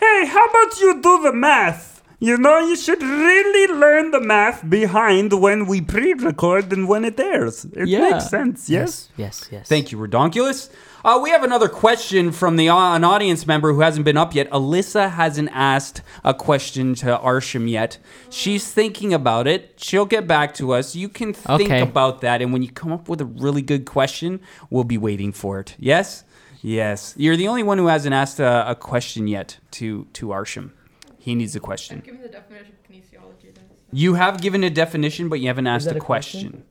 Hey, 0.00 0.24
how 0.26 0.46
about 0.46 0.80
you 0.80 1.02
do 1.02 1.22
the 1.22 1.32
math? 1.34 1.89
You 2.22 2.36
know, 2.36 2.58
you 2.58 2.76
should 2.76 3.02
really 3.02 3.74
learn 3.74 4.10
the 4.10 4.20
math 4.20 4.68
behind 4.68 5.32
when 5.32 5.64
we 5.66 5.80
pre 5.80 6.12
record 6.12 6.70
and 6.70 6.86
when 6.86 7.04
it 7.06 7.18
airs. 7.18 7.64
It 7.72 7.88
Yeah. 7.88 8.10
makes 8.10 8.28
sense, 8.28 8.68
yes? 8.68 9.08
Yes, 9.16 9.48
yes. 9.50 9.66
Thank 9.66 9.90
you, 9.90 9.96
Redonkulous. 9.96 10.68
Uh, 11.02 11.18
we 11.22 11.30
have 11.30 11.42
another 11.42 11.66
question 11.66 12.30
from 12.30 12.56
the 12.56 12.68
uh, 12.68 12.94
an 12.94 13.04
audience 13.04 13.46
member 13.46 13.72
who 13.72 13.80
hasn't 13.80 14.04
been 14.04 14.18
up 14.18 14.34
yet. 14.34 14.50
Alyssa 14.50 15.10
hasn't 15.12 15.48
asked 15.54 16.02
a 16.22 16.34
question 16.34 16.94
to 16.96 17.06
Arsham 17.24 17.70
yet. 17.70 17.96
She's 18.28 18.70
thinking 18.70 19.14
about 19.14 19.46
it. 19.46 19.72
She'll 19.78 20.04
get 20.04 20.26
back 20.26 20.52
to 20.56 20.74
us. 20.74 20.94
You 20.94 21.08
can 21.08 21.32
think 21.32 21.62
Okay. 21.62 21.80
about 21.80 22.20
that, 22.20 22.42
and 22.42 22.52
when 22.52 22.60
you 22.62 22.70
come 22.70 22.92
up 22.92 23.08
with 23.08 23.22
a 23.22 23.24
really 23.24 23.62
good 23.62 23.86
question, 23.86 24.40
we'll 24.68 24.84
be 24.84 24.98
waiting 24.98 25.32
for 25.32 25.58
it. 25.58 25.74
Yes, 25.78 26.24
yes. 26.60 27.14
You're 27.16 27.36
the 27.38 27.48
only 27.48 27.62
one 27.62 27.78
who 27.78 27.86
hasn't 27.86 28.12
asked 28.14 28.38
a, 28.38 28.70
a 28.70 28.74
question 28.74 29.26
yet 29.26 29.56
to 29.78 30.06
to 30.12 30.26
Arsham. 30.26 30.72
He 31.20 31.34
needs 31.34 31.54
a 31.54 31.60
question. 31.60 32.02
Give 32.04 32.14
me 32.16 32.22
the 32.22 32.28
definition 32.28 32.72
of 32.72 32.90
kinesiology 32.90 33.54
then. 33.54 33.64
You 33.92 34.14
have 34.14 34.40
given 34.40 34.64
a 34.64 34.70
definition, 34.70 35.28
but 35.28 35.38
you 35.40 35.48
haven't 35.48 35.66
asked 35.66 35.86
a 35.88 35.96
a 35.96 36.00
question? 36.00 36.50
question. 36.50 36.64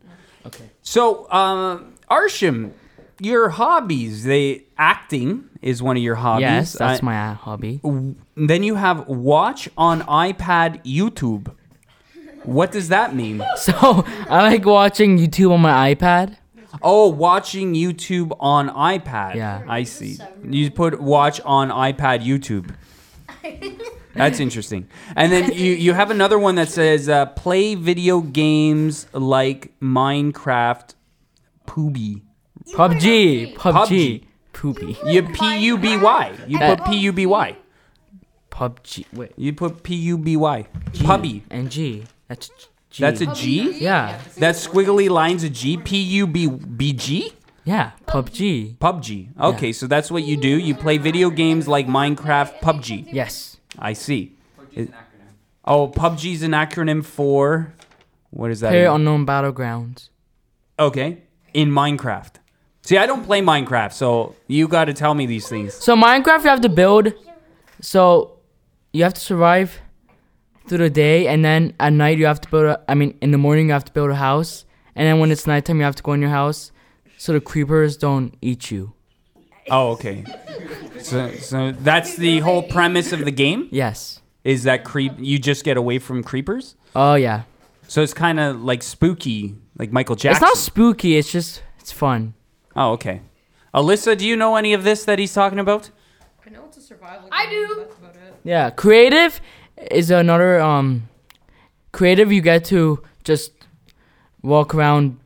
Okay. 0.45 0.63
So, 0.81 1.25
uh, 1.25 1.83
Arsham, 2.09 2.71
your 3.19 3.49
hobbies, 3.49 4.23
they 4.23 4.63
acting 4.77 5.49
is 5.61 5.83
one 5.83 5.97
of 5.97 6.03
your 6.03 6.15
hobbies. 6.15 6.41
Yes, 6.41 6.73
that's 6.73 7.01
I- 7.01 7.05
my 7.05 7.29
uh, 7.29 7.33
hobby. 7.35 7.79
Then 8.35 8.63
you 8.63 8.75
have 8.75 9.07
watch 9.07 9.69
on 9.77 10.01
iPad 10.01 10.83
YouTube. 10.83 11.53
What 12.43 12.71
does 12.71 12.89
that 12.89 13.15
mean? 13.15 13.43
So 13.57 13.73
I 14.29 14.41
like 14.49 14.65
watching 14.65 15.17
YouTube 15.17 15.51
on 15.51 15.61
my 15.61 15.93
iPad. 15.93 16.37
Oh, 16.81 17.09
watching 17.09 17.73
YouTube 17.73 18.35
on 18.39 18.69
iPad. 18.69 19.35
Yeah. 19.35 19.63
I 19.67 19.83
see. 19.83 20.17
You 20.43 20.71
put 20.71 21.01
watch 21.01 21.41
on 21.41 21.69
iPad 21.69 22.23
YouTube. 22.23 22.73
That's 24.15 24.39
interesting. 24.39 24.87
And 25.15 25.31
then 25.31 25.53
you, 25.53 25.73
you 25.73 25.93
have 25.93 26.11
another 26.11 26.37
one 26.39 26.55
that 26.55 26.69
says 26.69 27.07
uh, 27.07 27.27
play 27.27 27.75
video 27.75 28.21
games 28.21 29.07
like 29.13 29.71
Minecraft 29.79 30.95
Pooby. 31.67 32.21
PUBG, 32.73 33.55
PUBG, 33.55 33.55
PUBG. 33.55 34.23
poopy. 34.53 34.97
You 35.05 35.23
P 35.23 35.57
U 35.65 35.77
B 35.77 35.97
Y. 35.97 36.33
You 36.47 36.59
put 36.59 36.85
P 36.85 36.97
U 36.97 37.13
B 37.13 37.25
Y. 37.25 37.57
PUBG. 38.51 39.05
Wait. 39.13 39.33
You 39.37 39.53
put 39.53 39.83
P 39.83 39.95
U 39.95 40.17
B 40.17 40.35
Y. 40.35 40.67
Pubby. 41.03 41.43
And 41.49 41.71
G. 41.71 42.05
That's 42.27 42.49
G. 42.89 43.01
That's 43.01 43.21
a 43.21 43.27
G? 43.27 43.79
Yeah. 43.79 44.19
That 44.37 44.55
squiggly 44.55 45.09
line's 45.09 45.43
a 45.43 45.49
G. 45.49 45.77
P 45.77 46.01
U 46.01 46.27
B 46.27 46.47
B 46.47 46.93
G? 46.93 47.33
Yeah. 47.65 47.91
PUBG. 48.07 48.77
PUBG. 48.77 49.29
Okay, 49.39 49.71
so 49.73 49.87
that's 49.87 50.09
what 50.11 50.23
you 50.23 50.37
do. 50.37 50.47
You 50.49 50.75
play 50.75 50.97
video 50.97 51.29
games 51.29 51.67
like 51.67 51.87
Minecraft 51.87 52.59
PUBG. 52.61 53.09
Yes. 53.11 53.57
I 53.77 53.93
see. 53.93 54.35
Is- 54.73 54.89
Oh, 55.65 55.87
PUBG's 55.87 56.41
an 56.41 56.51
acronym 56.51 57.05
for 57.05 57.73
what 58.31 58.49
is 58.49 58.61
that? 58.61 58.69
Player 58.69 58.85
mean? 58.87 58.95
Unknown 58.95 59.25
Battlegrounds. 59.27 60.09
Okay, 60.79 61.19
in 61.53 61.69
Minecraft. 61.69 62.35
See, 62.81 62.97
I 62.97 63.05
don't 63.05 63.23
play 63.23 63.41
Minecraft, 63.41 63.93
so 63.93 64.35
you 64.47 64.67
got 64.67 64.85
to 64.85 64.93
tell 64.93 65.13
me 65.13 65.25
these 65.27 65.47
things. 65.47 65.73
So 65.75 65.95
Minecraft, 65.95 66.43
you 66.43 66.49
have 66.49 66.61
to 66.61 66.69
build. 66.69 67.13
So 67.81 68.37
you 68.93 69.03
have 69.03 69.13
to 69.13 69.19
survive 69.21 69.79
through 70.67 70.79
the 70.79 70.89
day, 70.89 71.27
and 71.27 71.43
then 71.45 71.73
at 71.79 71.93
night 71.93 72.17
you 72.17 72.25
have 72.25 72.41
to 72.41 72.49
build. 72.49 72.65
A, 72.65 72.81
I 72.87 72.95
mean, 72.95 73.15
in 73.21 73.31
the 73.31 73.37
morning 73.37 73.67
you 73.67 73.73
have 73.73 73.85
to 73.85 73.93
build 73.93 74.09
a 74.09 74.15
house, 74.15 74.65
and 74.95 75.05
then 75.05 75.19
when 75.19 75.29
it's 75.31 75.45
nighttime 75.45 75.77
you 75.77 75.83
have 75.83 75.95
to 75.97 76.03
go 76.03 76.13
in 76.13 76.21
your 76.21 76.29
house, 76.31 76.71
so 77.19 77.33
the 77.33 77.41
creepers 77.41 77.97
don't 77.97 78.33
eat 78.41 78.71
you. 78.71 78.93
Oh, 79.69 79.89
okay. 79.89 80.23
So, 81.01 81.31
so 81.33 81.73
that's 81.73 82.15
the 82.15 82.39
whole 82.39 82.63
premise 82.63 83.11
of 83.11 83.25
the 83.25 83.31
game. 83.31 83.67
Yes. 83.71 84.21
Is 84.45 84.63
that 84.63 84.85
creep? 84.85 85.11
You 85.17 85.37
just 85.37 85.65
get 85.65 85.75
away 85.75 85.99
from 85.99 86.23
creepers. 86.23 86.75
Oh 86.95 87.15
yeah. 87.15 87.43
So 87.89 88.01
it's 88.01 88.13
kind 88.13 88.39
of 88.39 88.63
like 88.63 88.81
spooky, 88.81 89.55
like 89.77 89.91
Michael 89.91 90.15
Jackson. 90.15 90.41
It's 90.43 90.49
not 90.49 90.57
spooky. 90.57 91.17
It's 91.17 91.29
just 91.29 91.61
it's 91.77 91.91
fun. 91.91 92.35
Oh, 92.73 92.93
okay. 92.93 93.21
Alyssa, 93.73 94.17
do 94.17 94.25
you 94.25 94.37
know 94.37 94.55
any 94.55 94.73
of 94.73 94.85
this 94.85 95.03
that 95.03 95.19
he's 95.19 95.33
talking 95.33 95.59
about? 95.59 95.91
I 96.45 96.49
know 96.49 96.63
it's 96.67 96.77
a 96.77 96.81
survival 96.81 97.23
game. 97.23 97.33
I 97.33 97.49
do. 97.49 97.75
That's 97.79 97.97
about 97.97 98.15
it. 98.15 98.35
Yeah. 98.45 98.69
Creative 98.69 99.41
is 99.91 100.09
another 100.09 100.61
um. 100.61 101.09
Creative, 101.91 102.31
you 102.31 102.41
get 102.41 102.63
to 102.65 103.03
just 103.23 103.51
walk 104.41 104.73
around, 104.73 105.19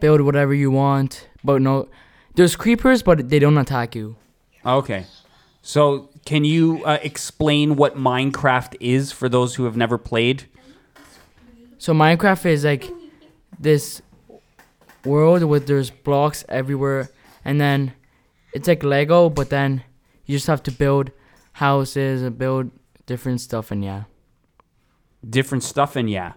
build 0.00 0.20
whatever 0.20 0.54
you 0.54 0.70
want, 0.70 1.28
but 1.44 1.62
no, 1.62 1.88
there's 2.34 2.56
creepers, 2.56 3.02
but 3.02 3.28
they 3.28 3.38
don't 3.38 3.58
attack 3.58 3.94
you. 3.94 4.16
Okay. 4.64 5.06
So 5.62 6.08
can 6.24 6.44
you 6.44 6.82
uh, 6.84 6.98
explain 7.02 7.76
what 7.76 7.96
Minecraft 7.96 8.76
is 8.80 9.12
for 9.12 9.28
those 9.28 9.54
who 9.56 9.64
have 9.64 9.76
never 9.76 9.98
played? 9.98 10.44
So 11.78 11.92
Minecraft 11.92 12.46
is 12.46 12.64
like 12.64 12.88
this 13.58 14.00
world 15.04 15.42
where 15.44 15.60
there's 15.60 15.90
blocks 15.90 16.44
everywhere, 16.48 17.10
and 17.44 17.60
then 17.60 17.92
it's 18.52 18.66
like 18.68 18.82
Lego, 18.82 19.28
but 19.28 19.50
then 19.50 19.82
you 20.26 20.36
just 20.36 20.46
have 20.46 20.62
to 20.64 20.70
build 20.72 21.10
houses 21.52 22.22
and 22.22 22.36
build 22.38 22.70
different 23.06 23.40
stuff, 23.40 23.70
and 23.70 23.84
yeah, 23.84 24.04
Different 25.28 25.64
stuff 25.64 25.96
and 25.96 26.08
yeah, 26.08 26.34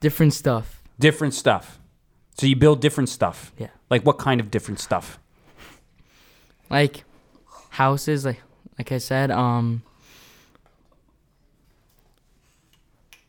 different 0.00 0.32
stuff. 0.32 0.80
different 0.98 1.34
stuff. 1.34 1.80
So 2.38 2.46
you 2.46 2.56
build 2.56 2.80
different 2.80 3.08
stuff. 3.08 3.52
Yeah. 3.58 3.68
Like 3.90 4.04
what 4.04 4.18
kind 4.18 4.40
of 4.40 4.50
different 4.50 4.80
stuff? 4.80 5.18
Like 6.70 7.04
houses, 7.70 8.24
like 8.24 8.40
like 8.78 8.90
I 8.92 8.98
said, 8.98 9.30
um, 9.30 9.82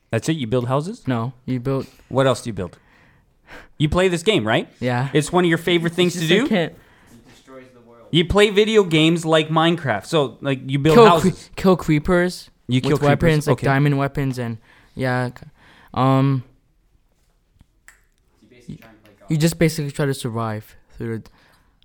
That's 0.10 0.30
it. 0.30 0.34
You 0.38 0.48
build 0.48 0.68
houses. 0.68 1.08
no, 1.08 1.34
you 1.46 1.60
build 1.60 1.88
What 2.10 2.28
else 2.28 2.42
do 2.44 2.50
you 2.50 2.54
build? 2.54 2.78
You 3.78 3.90
play 3.90 4.08
this 4.08 4.24
game, 4.24 4.46
right? 4.48 4.68
yeah. 4.80 5.10
It's 5.14 5.32
one 5.32 5.44
of 5.44 5.50
your 5.50 5.58
favorite 5.58 5.94
things 5.94 6.14
to 6.14 6.28
do. 6.28 6.48
can't- 6.48 6.72
It 7.12 7.28
destroys 7.30 7.66
the 7.74 7.82
world. 7.82 8.08
You 8.12 8.26
play 8.26 8.50
video 8.52 8.84
games 8.84 9.26
like 9.26 9.50
Minecraft. 9.50 10.06
So 10.06 10.38
like 10.42 10.62
you 10.70 10.80
build 10.80 10.96
kill 10.96 11.04
cre- 11.06 11.10
houses. 11.10 11.50
kill 11.56 11.76
creepers. 11.78 12.50
You 12.68 12.80
kill 12.80 12.92
with 12.92 13.00
creepers, 13.02 13.10
weapons 13.24 13.48
like 13.48 13.54
okay. 13.58 13.66
diamond 13.66 13.98
weapons 13.98 14.38
and 14.40 14.58
yeah, 14.96 15.30
c- 15.30 15.48
um. 15.94 16.44
You, 19.34 19.38
you 19.38 19.42
just 19.42 19.58
basically 19.58 19.92
try 19.92 20.06
to 20.06 20.14
survive 20.14 20.76
through 20.98 21.20
the 21.20 21.30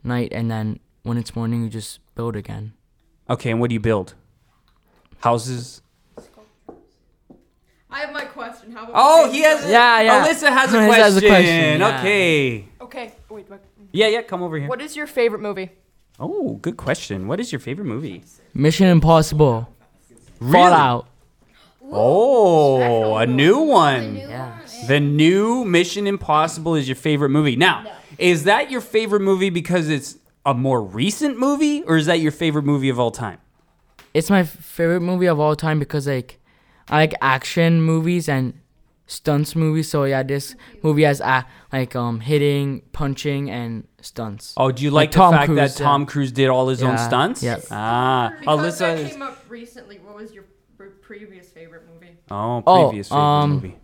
night, 0.04 0.32
and 0.32 0.50
then 0.50 0.80
when 1.02 1.16
it's 1.16 1.34
morning, 1.34 1.64
you 1.64 1.70
just 1.70 2.00
build 2.14 2.36
again. 2.36 2.72
Okay, 3.30 3.50
and 3.50 3.60
what 3.60 3.68
do 3.70 3.74
you 3.74 3.80
build? 3.80 4.14
Houses. 5.20 5.80
I 7.90 8.00
have 8.00 8.12
my 8.12 8.26
question. 8.26 8.70
How 8.72 8.82
about 8.84 8.92
Oh, 8.94 9.32
he 9.32 9.40
has. 9.42 9.64
the- 9.64 9.70
Yeah, 9.70 10.00
yeah. 10.02 10.26
Alyssa 10.26 10.50
has 10.52 10.74
a 10.74 10.76
Alyssa 10.78 10.86
question. 10.86 11.02
has 11.02 11.16
a 11.16 11.20
question, 11.26 11.80
yeah. 11.80 11.98
Okay. 11.98 12.64
Okay. 12.82 13.12
Wait. 13.30 13.48
What, 13.48 13.64
Yeah, 13.92 14.08
yeah. 14.08 14.22
Come 14.22 14.42
over 14.42 14.58
here. 14.58 14.68
what 14.68 14.82
is 14.82 14.94
your 14.94 15.06
favorite 15.06 15.40
movie? 15.40 15.70
Oh, 16.20 16.54
good 16.60 16.76
question. 16.76 17.28
What 17.28 17.40
is 17.40 17.50
your 17.50 17.60
favorite 17.60 17.86
movie? 17.86 18.24
Mission 18.52 18.88
Impossible, 18.88 19.74
Really? 20.38 20.52
Fallout. 20.52 21.06
Oh, 21.90 23.16
a 23.16 23.24
new 23.26 23.60
one. 23.60 24.16
Yeah. 24.88 24.94
The 24.96 25.00
new 25.00 25.64
Mission 25.64 26.06
Impossible 26.06 26.74
is 26.74 26.88
your 26.88 26.96
favorite 26.96 27.30
movie. 27.30 27.56
Now, 27.56 27.84
is 28.18 28.44
that 28.44 28.70
your 28.70 28.80
favorite 28.80 29.20
movie 29.20 29.50
because 29.50 29.88
it's 29.88 30.18
a 30.46 30.54
more 30.54 30.82
recent 30.82 31.38
movie, 31.38 31.82
or 31.84 31.96
is 31.96 32.06
that 32.06 32.20
your 32.20 32.32
favorite 32.32 32.64
movie 32.64 32.88
of 32.88 32.98
all 32.98 33.10
time? 33.10 33.38
It's 34.14 34.30
my 34.30 34.42
favorite 34.42 35.00
movie 35.02 35.26
of 35.26 35.38
all 35.38 35.54
time 35.56 35.78
because 35.78 36.06
like 36.06 36.38
I 36.88 36.96
like 36.96 37.14
action 37.20 37.82
movies 37.82 38.28
and 38.28 38.54
stunts 39.06 39.54
movies. 39.54 39.88
So 39.90 40.04
yeah, 40.04 40.22
this 40.22 40.54
movie 40.82 41.02
has 41.02 41.20
uh, 41.20 41.42
like 41.72 41.94
um 41.94 42.20
hitting, 42.20 42.82
punching, 42.92 43.50
and 43.50 43.86
stunts. 44.00 44.54
Oh, 44.56 44.72
do 44.72 44.82
you 44.82 44.90
Like 44.90 45.08
like, 45.08 45.10
Tom 45.12 45.32
the 45.32 45.36
fact 45.38 45.46
Cruise, 45.50 45.74
that 45.76 45.82
Tom. 45.82 46.06
Cruise 46.06 46.32
did 46.32 46.48
all 46.48 46.68
his 46.68 46.82
own 46.82 46.96
stunts? 46.98 47.42
yeah. 47.42 47.60
Ah, 47.70 48.34
Because 48.40 48.60
Alyssa 48.60 48.78
that 48.78 48.98
is. 48.98 49.12
came 49.12 49.22
up 49.22 49.44
recently. 49.48 49.98
What 49.98 50.16
was 50.16 50.32
your 50.32 50.44
previous 51.02 51.48
favorite 51.50 51.82
movie? 51.92 52.16
Oh, 52.30 52.62
Oh, 52.66 52.88
previous 52.88 53.08
favorite 53.08 53.22
um, 53.22 53.50
movie. 53.50 53.76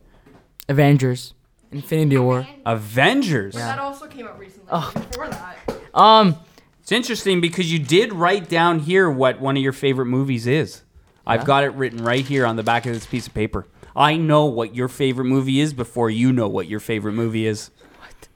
Avengers, 0.69 1.35
Infinity 1.73 2.19
War. 2.19 2.47
Avengers. 2.65 3.55
That 3.55 3.79
also 3.79 4.07
came 4.07 4.27
out 4.27 4.39
recently. 4.39 4.69
Oh. 4.71 4.93
Before 4.95 5.29
that. 5.29 5.59
Um, 5.93 6.37
It's 6.83 6.93
interesting 6.93 7.41
because 7.41 7.73
you 7.73 7.79
did 7.79 8.13
write 8.13 8.49
down 8.49 8.81
here 8.81 9.11
what 9.11 9.41
one 9.41 9.57
of 9.57 9.63
your 9.63 9.73
favorite 9.73 10.07
movies 10.07 10.47
is. 10.47 10.83
I've 11.27 11.45
got 11.47 11.65
it 11.65 11.69
written 11.75 12.05
right 12.05 12.25
here 12.25 12.45
on 12.45 12.57
the 12.57 12.63
back 12.63 12.85
of 12.85 12.93
this 12.93 13.07
piece 13.07 13.27
of 13.27 13.33
paper. 13.35 13.67
I 13.97 14.17
know 14.17 14.45
what 14.45 14.75
your 14.75 14.89
favorite 14.89 15.25
movie 15.25 15.61
is 15.61 15.73
before 15.73 16.11
you 16.11 16.33
know 16.33 16.49
what 16.49 16.69
your 16.69 16.81
favorite 16.81 17.13
movie 17.15 17.47
is. 17.47 17.71
What? 18.01 18.29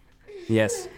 Yes. 0.48 0.88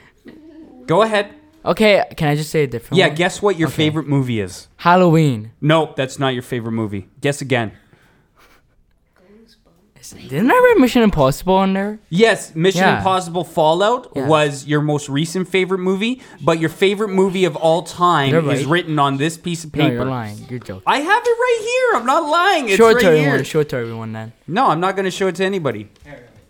Go 0.86 1.02
ahead. 1.02 1.34
okay, 1.64 2.04
can 2.16 2.28
I 2.28 2.36
just 2.36 2.50
say 2.50 2.62
a 2.64 2.66
different 2.66 2.98
Yeah, 2.98 3.08
one? 3.08 3.16
guess 3.16 3.42
what 3.42 3.58
your 3.58 3.68
Okay. 3.68 3.76
favorite 3.76 4.06
movie 4.06 4.40
is. 4.40 4.68
Halloween. 4.76 5.50
Nope, 5.60 5.96
that's 5.96 6.18
not 6.18 6.34
your 6.34 6.42
favorite 6.42 6.72
movie. 6.72 7.08
Guess 7.20 7.40
again. 7.40 7.72
Didn't 10.28 10.50
I 10.50 10.54
read 10.54 10.80
Mission 10.80 11.02
Impossible 11.02 11.54
on 11.54 11.72
there? 11.74 11.98
Yes, 12.08 12.54
Mission 12.54 12.80
Yeah. 12.80 12.98
Impossible 12.98 13.44
Fallout 13.44 14.10
Yeah. 14.16 14.26
was 14.26 14.66
your 14.66 14.80
most 14.80 15.08
recent 15.08 15.48
favorite 15.48 15.78
movie, 15.78 16.20
but 16.40 16.58
your 16.58 16.70
favorite 16.70 17.08
movie 17.10 17.44
of 17.44 17.54
all 17.56 17.82
time 17.82 18.30
You're 18.30 18.50
is 18.52 18.64
right. 18.64 18.66
written 18.72 18.98
on 18.98 19.18
this 19.18 19.36
piece 19.36 19.62
of 19.64 19.74
No, 19.76 19.84
paper. 19.84 19.94
you're 19.96 20.04
lying. 20.06 20.38
You're 20.48 20.58
joking. 20.58 20.82
I 20.86 20.98
have 21.00 21.22
it 21.24 21.28
right 21.28 21.58
here. 21.60 22.00
I'm 22.00 22.06
not 22.06 22.28
lying. 22.28 22.68
It's 22.68 22.76
show 22.78 22.88
it 22.88 22.94
right 22.94 23.00
to 23.02 23.06
everyone. 23.08 23.34
here. 23.36 23.44
Show 23.44 23.60
it 23.60 23.68
to 23.70 23.76
everyone 23.76 24.12
then. 24.12 24.32
No, 24.48 24.68
I'm 24.68 24.80
not 24.80 24.96
going 24.96 25.04
to 25.04 25.10
show 25.10 25.26
it 25.28 25.34
to 25.36 25.44
anybody. 25.44 25.88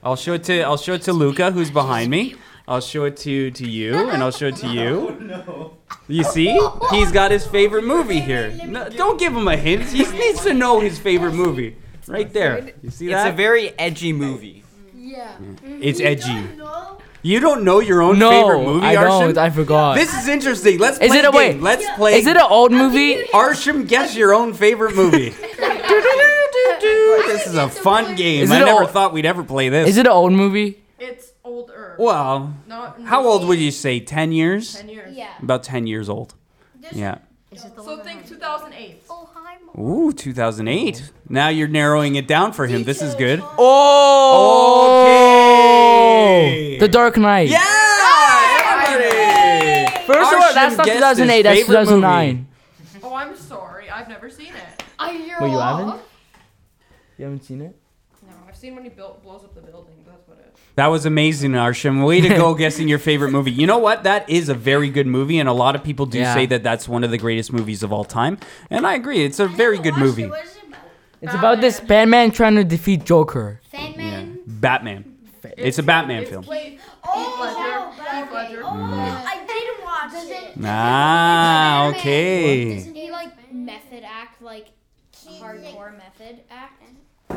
I'll 0.02 0.16
show 0.16 0.34
it 0.34 0.44
to 0.44 0.62
I'll 0.62 0.76
show 0.78 0.94
it 0.94 1.02
to 1.02 1.12
Luca, 1.12 1.50
who's 1.50 1.70
behind 1.70 2.10
me. 2.10 2.34
I'll 2.68 2.80
show 2.80 3.04
it 3.04 3.16
to 3.18 3.50
to 3.50 3.68
you, 3.68 3.94
and 4.10 4.22
I'll 4.22 4.30
show 4.30 4.46
it 4.46 4.56
to 4.56 4.68
you. 4.68 5.16
Oh, 5.20 5.24
no. 5.24 5.72
You 6.08 6.24
see, 6.24 6.58
he's 6.90 7.12
got 7.12 7.30
his 7.30 7.46
favorite 7.46 7.84
movie 7.84 8.20
here. 8.20 8.52
No, 8.66 8.88
don't 8.88 9.18
give 9.18 9.36
him 9.36 9.46
a 9.48 9.56
hint. 9.56 9.82
He 9.90 10.04
needs 10.10 10.42
to 10.42 10.54
know 10.54 10.80
his 10.80 10.98
favorite 10.98 11.34
movie. 11.34 11.76
Right 12.10 12.32
there. 12.32 12.72
You 12.82 12.90
see 12.90 13.06
It's 13.06 13.14
that? 13.14 13.32
a 13.32 13.36
very 13.36 13.70
edgy 13.78 14.12
movie. 14.12 14.64
Yeah. 14.94 15.32
Mm-hmm. 15.40 15.80
it's 15.82 16.00
edgy. 16.00 16.46
You 17.22 17.38
don't 17.40 17.64
know 17.64 17.80
your 17.80 18.00
own 18.00 18.18
No, 18.18 18.30
favorite 18.30 18.64
movie, 18.64 18.86
I 18.86 18.96
Arsham? 18.96 19.34
don't. 19.34 19.38
I 19.38 19.50
forgot. 19.50 19.94
This 19.96 20.14
is 20.18 20.26
interesting. 20.26 20.78
Let's 20.78 20.96
play 20.98 21.08
Is 21.08 21.14
it 21.14 21.24
a 21.24 21.28
a- 21.28 21.32
wait. 21.32 21.60
Let's 21.60 21.86
play. 21.96 22.14
Is 22.18 22.26
it 22.26 22.36
an 22.36 22.46
old 22.48 22.72
movie? 22.72 23.24
Arsham? 23.32 23.86
Guess 23.86 24.16
your 24.16 24.32
own 24.34 24.54
favorite 24.54 24.94
movie. 24.96 25.28
this 26.80 27.46
is 27.46 27.54
a 27.54 27.68
fun 27.68 28.14
game. 28.16 28.44
Is 28.44 28.50
I 28.50 28.62
it 28.62 28.64
never 28.64 28.82
old- 28.82 28.90
thought 28.90 29.12
we'd 29.12 29.26
ever 29.26 29.42
play 29.44 29.68
this. 29.68 29.88
Is 29.90 29.96
it 29.98 30.06
an 30.06 30.12
old 30.12 30.32
movie? 30.32 30.82
It's 30.98 31.32
older. 31.44 31.94
Well, 31.98 32.54
Not 32.66 33.00
how 33.02 33.26
old 33.26 33.46
would 33.46 33.58
you 33.58 33.70
say? 33.70 34.00
Ten 34.00 34.32
years? 34.32 34.74
Ten 34.74 34.88
years. 34.88 35.14
Yeah. 35.16 35.32
About 35.42 35.62
ten 35.62 35.86
years 35.86 36.08
old. 36.08 36.34
Yeah. 36.92 37.18
So 37.56 37.98
think 38.02 38.26
2008. 38.28 39.02
Oh. 39.76 40.08
Ooh, 40.08 40.12
2008. 40.12 41.12
Now 41.28 41.48
you're 41.48 41.68
narrowing 41.68 42.16
it 42.16 42.26
down 42.26 42.52
for 42.52 42.66
him. 42.66 42.84
This 42.84 43.02
is 43.02 43.14
good. 43.14 43.40
Oh. 43.58 45.04
Okay. 46.40 46.78
The 46.78 46.88
Dark 46.88 47.16
Knight. 47.16 47.48
Yeah, 47.48 47.60
everybody. 48.90 50.04
First 50.06 50.32
of 50.32 50.40
all, 50.40 50.54
that's 50.54 50.76
not 50.76 50.86
2008. 50.86 51.42
That's 51.42 51.60
favorite 51.60 51.74
2009. 51.84 52.46
Oh, 53.02 53.14
I'm 53.14 53.36
sorry. 53.36 53.88
I've 53.90 54.08
never 54.08 54.28
seen 54.30 54.48
it. 54.54 54.82
I 54.98 55.12
hear 55.12 55.36
Wait, 55.40 55.50
you 55.50 55.58
haven't? 55.58 56.00
You 57.18 57.24
haven't 57.24 57.44
seen 57.44 57.60
it? 57.62 57.76
No, 58.26 58.32
I've 58.48 58.56
seen 58.56 58.74
when 58.74 58.84
he 58.84 58.90
built, 58.90 59.22
blows 59.22 59.44
up 59.44 59.54
the 59.54 59.60
building. 59.60 59.94
but 60.04 60.12
That's 60.12 60.28
what 60.28 60.38
it. 60.38 60.56
That 60.80 60.86
was 60.86 61.04
amazing, 61.04 61.50
Arsham. 61.52 62.06
Way 62.06 62.22
to 62.22 62.28
go 62.30 62.54
guessing 62.62 62.88
your 62.88 62.98
favorite 62.98 63.32
movie. 63.32 63.50
You 63.50 63.66
know 63.66 63.76
what? 63.76 64.04
That 64.04 64.30
is 64.30 64.48
a 64.48 64.54
very 64.54 64.88
good 64.88 65.06
movie, 65.06 65.38
and 65.38 65.46
a 65.46 65.52
lot 65.52 65.76
of 65.76 65.84
people 65.84 66.06
do 66.06 66.18
Yeah. 66.18 66.32
say 66.32 66.46
that 66.46 66.62
that's 66.62 66.88
one 66.88 67.04
of 67.04 67.10
the 67.10 67.18
greatest 67.18 67.52
movies 67.52 67.82
of 67.82 67.92
all 67.92 68.02
time. 68.04 68.38
And 68.70 68.86
I 68.86 68.94
agree. 68.94 69.22
It's 69.22 69.38
a 69.38 69.46
very 69.46 69.76
good 69.78 69.98
movie. 69.98 70.24
What 70.26 70.42
is 70.42 70.56
it 70.56 70.62
about? 70.68 70.80
It's 71.20 71.34
about 71.34 71.60
this 71.60 71.80
Batman 71.80 72.30
trying 72.30 72.54
to 72.54 72.64
defeat 72.64 73.04
Joker. 73.04 73.60
Sandman? 73.70 74.40
Batman. 74.46 75.04
It's 75.58 75.78
a 75.78 75.82
Batman 75.82 76.22
It's 76.22 76.30
film. 76.30 76.44
played 76.44 76.78
Oh, 77.04 77.12
Heath 77.12 77.40
Ledger. 77.58 78.14
Heath 78.16 78.32
Ledger. 78.32 78.64
I 78.64 79.44
didn't 79.46 79.84
watch 79.84 80.12
it. 80.56 80.64
Ah, 80.64 81.88
okay. 81.90 82.76
Doesn't 82.76 82.94
he 82.94 83.10
like 83.10 83.52
method 83.52 84.02
act 84.04 84.40
like 84.40 84.68
hardcore 85.26 85.92
method 85.94 86.40
act? 86.50 86.69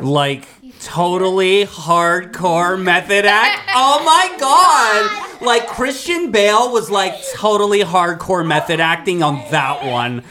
Like 0.00 0.46
totally 0.80 1.64
hardcore 1.64 2.80
method 2.80 3.24
act. 3.24 3.70
Oh 3.74 4.02
my 4.04 4.36
god! 4.38 5.42
Like 5.42 5.66
Christian 5.66 6.30
Bale 6.30 6.72
was 6.72 6.90
like 6.90 7.14
totally 7.34 7.80
hardcore 7.80 8.46
method 8.46 8.80
acting 8.80 9.22
on 9.22 9.36
that 9.50 9.84
one. 9.84 10.22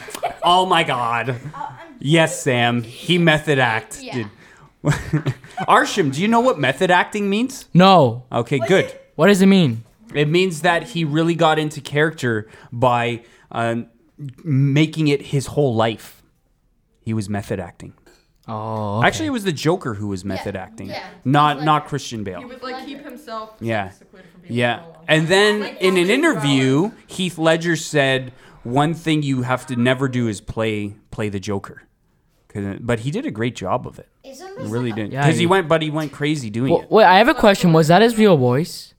Oh 0.42 0.66
my 0.66 0.84
god. 0.84 1.40
Yes, 1.98 2.42
Sam. 2.42 2.82
He 2.82 3.18
method 3.18 3.58
act. 3.58 4.00
Yeah. 4.00 4.28
Arsham, 4.84 6.12
do 6.12 6.20
you 6.20 6.28
know 6.28 6.40
what 6.40 6.58
method 6.58 6.90
acting 6.90 7.30
means? 7.30 7.66
No. 7.72 8.24
Okay, 8.30 8.58
good. 8.58 8.94
What 9.14 9.28
does 9.28 9.40
it 9.40 9.46
mean? 9.46 9.84
It 10.12 10.28
means 10.28 10.60
that 10.60 10.82
he 10.88 11.04
really 11.04 11.34
got 11.34 11.58
into 11.58 11.80
character 11.80 12.48
by 12.70 13.24
um, 13.50 13.86
making 14.44 15.08
it 15.08 15.22
his 15.22 15.46
whole 15.46 15.74
life. 15.74 16.22
He 17.00 17.14
was 17.14 17.28
method 17.28 17.58
acting. 17.58 17.94
Oh. 18.46 19.02
Actually, 19.02 19.26
it 19.26 19.30
was 19.30 19.44
the 19.44 19.52
Joker 19.52 19.94
who 19.94 20.08
was 20.08 20.24
method 20.24 20.54
acting, 20.56 20.88
yeah. 20.88 21.02
not 21.24 21.62
not 21.62 21.86
Christian 21.86 22.24
Bale. 22.24 22.40
He 22.40 22.44
would 22.44 22.62
like 22.62 22.84
keep 22.84 23.02
himself. 23.04 23.54
Yeah. 23.60 23.88
from 23.90 24.06
people 24.42 24.56
Yeah. 24.56 24.78
for 24.80 24.84
a 24.84 24.88
long 24.92 25.04
And 25.08 25.28
then 25.28 25.60
Like 25.60 25.80
in 25.80 25.96
an 25.96 26.06
Colin 26.06 26.10
interview, 26.10 26.90
Heath 27.06 27.38
Ledger 27.38 27.76
said 27.76 28.32
one 28.62 28.92
thing 28.94 29.22
you 29.22 29.42
have 29.42 29.66
to 29.66 29.76
never 29.76 30.08
do 30.08 30.28
is 30.28 30.40
play 30.40 30.94
play 31.10 31.28
the 31.30 31.40
Joker. 31.40 31.82
Uh, 32.54 32.74
but 32.80 33.00
he 33.00 33.10
did 33.10 33.26
a 33.26 33.30
great 33.32 33.56
job 33.56 33.86
of 33.86 33.98
it. 33.98 34.08
Isn't 34.22 34.60
He 34.60 34.66
really 34.68 34.90
like 34.90 34.98
a- 35.00 35.02
did. 35.04 35.12
Yeah, 35.12 35.22
Because 35.22 35.36
he 35.36 35.40
he- 35.42 35.46
went, 35.46 35.66
but 35.66 35.82
he 35.82 35.90
went 35.90 36.12
crazy 36.12 36.50
doing 36.50 36.72
Well, 36.72 36.82
it. 36.82 36.90
wait, 36.90 37.04
I 37.04 37.18
have 37.18 37.28
a 37.28 37.34
question. 37.34 37.72
Was 37.72 37.88
that 37.88 38.00
his 38.02 38.16
real 38.16 38.36
voice? 38.36 38.94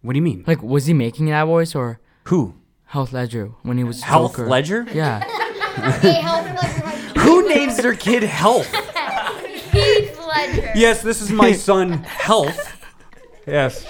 What 0.00 0.12
do 0.14 0.16
you 0.18 0.22
mean? 0.22 0.44
Like, 0.46 0.62
was 0.62 0.86
he 0.86 0.94
making 0.94 1.26
that 1.26 1.44
voice 1.44 1.74
or 1.74 1.98
Who? 2.24 2.54
Heath 2.92 3.12
Ledger 3.12 3.50
when 3.64 3.76
he 3.78 3.84
was 3.84 4.02
Health 4.02 4.32
Joker? 4.36 4.48
Ledger? 4.48 4.86
Yeah. 4.94 5.24
Hey, 6.00 6.12
help, 6.22 6.46
like, 6.46 6.84
like, 6.84 6.85
Who 7.26 7.48
names 7.48 7.76
their 7.76 7.94
kid 7.94 8.22
Health? 8.22 8.66
Heath 9.72 10.18
Ledger. 10.26 10.62
Ledger. 10.62 10.72
Yes, 10.74 11.02
this 11.02 11.20
is 11.20 11.30
my 11.30 11.52
son, 11.52 11.92
Health. 12.04 12.72
Yes. 13.46 13.84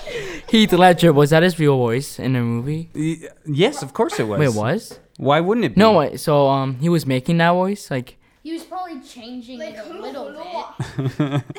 Heath 0.48 0.72
Ledger 0.72 1.12
was 1.12 1.30
that 1.30 1.42
his 1.42 1.58
real 1.58 1.76
voice 1.76 2.18
in 2.18 2.32
the 2.34 2.40
movie? 2.40 2.90
Y- 2.94 3.28
Yes, 3.46 3.82
of 3.82 3.92
course 3.92 4.18
it 4.20 4.24
was. 4.28 4.38
Wait, 4.38 4.46
it 4.48 4.54
was? 4.54 4.98
Why 5.16 5.40
wouldn't 5.40 5.64
it 5.64 5.74
be? 5.74 5.78
No, 5.80 5.92
wait. 5.98 6.20
So 6.20 6.48
um, 6.48 6.76
he 6.80 6.88
was 6.88 7.06
making 7.06 7.38
that 7.38 7.52
voice 7.52 7.90
like. 7.90 8.16
He 8.42 8.52
was 8.52 8.62
probably 8.64 9.00
changing 9.00 9.60
it 9.60 9.76
a 9.78 9.88
little 10.00 10.32
bit. 10.32 11.42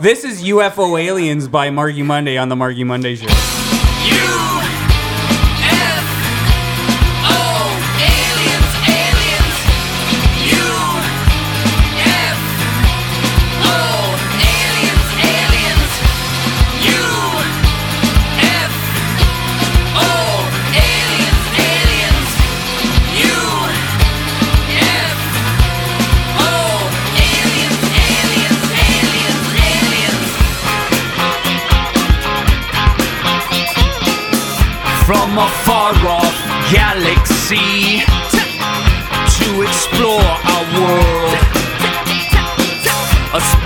This 0.00 0.24
is 0.24 0.42
UFO 0.42 0.98
Aliens 1.00 1.46
by 1.48 1.70
Marky 1.70 2.02
Monday 2.02 2.36
on 2.38 2.48
the 2.48 2.56
Marky 2.56 2.82
Monday 2.82 3.14
Show. 3.14 3.28
From 3.28 4.65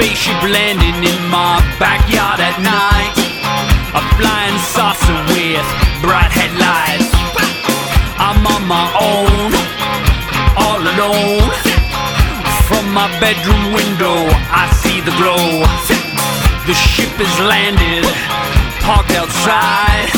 spaceship 0.00 0.42
landing 0.48 0.96
in 1.04 1.20
my 1.28 1.60
backyard 1.76 2.40
at 2.40 2.56
night. 2.64 3.12
A 3.92 4.00
flying 4.16 4.56
saucer 4.72 5.20
with 5.28 5.66
bright 6.00 6.32
headlights. 6.32 7.12
I'm 8.16 8.40
on 8.48 8.64
my 8.64 8.88
own, 8.96 9.52
all 10.56 10.80
alone. 10.80 11.52
From 12.64 12.88
my 12.96 13.12
bedroom 13.20 13.76
window, 13.76 14.24
I 14.48 14.72
see 14.80 15.04
the 15.04 15.12
glow. 15.20 15.68
The 16.64 16.72
ship 16.72 17.12
is 17.20 17.34
landed, 17.44 18.08
parked 18.80 19.12
outside. 19.20 20.08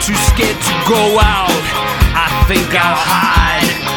Too 0.00 0.16
scared 0.32 0.56
to 0.56 0.74
go 0.88 1.20
out, 1.20 1.60
I 2.16 2.26
think 2.48 2.72
I'll 2.72 2.96
hide. 2.96 3.89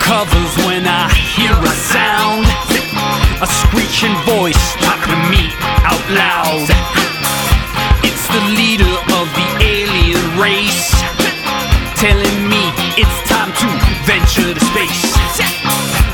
Covers 0.00 0.52
when 0.64 0.86
I 0.86 1.10
hear 1.12 1.52
a 1.52 1.74
sound. 1.92 2.46
A 3.42 3.46
screeching 3.46 4.14
voice 4.24 4.62
talking 4.78 5.12
to 5.12 5.20
me 5.28 5.50
out 5.84 6.04
loud. 6.14 6.66
It's 8.06 8.26
the 8.30 8.42
leader 8.54 8.94
of 9.18 9.26
the 9.34 9.48
alien 9.60 10.22
race 10.38 10.92
telling 11.98 12.38
me 12.48 12.62
it's 12.96 13.18
time 13.28 13.50
to 13.60 13.68
venture 14.06 14.54
to 14.54 14.62
space. 14.70 15.12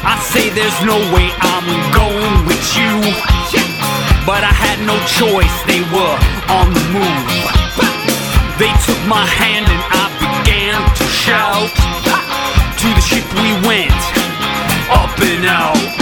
I 0.05 0.17
say 0.33 0.51
there's 0.51 0.81
no 0.85 0.99
way 1.13 1.29
I'm 1.41 1.69
going 1.93 2.37
with 2.49 2.65
you. 2.77 2.95
But 4.25 4.45
I 4.45 4.53
had 4.53 4.79
no 4.85 4.97
choice, 5.09 5.57
they 5.65 5.81
were 5.93 6.17
on 6.53 6.73
the 6.73 6.85
move. 6.93 7.69
They 8.59 8.73
took 8.85 9.01
my 9.07 9.25
hand 9.25 9.67
and 9.67 9.83
I 9.89 10.07
began 10.21 10.81
to 10.97 11.05
shout. 11.05 12.28
To 12.79 12.87
the 12.95 13.01
ship 13.01 13.25
we 13.35 13.67
went, 13.67 13.91
up 14.93 15.19
and 15.19 15.45
out. 15.47 15.98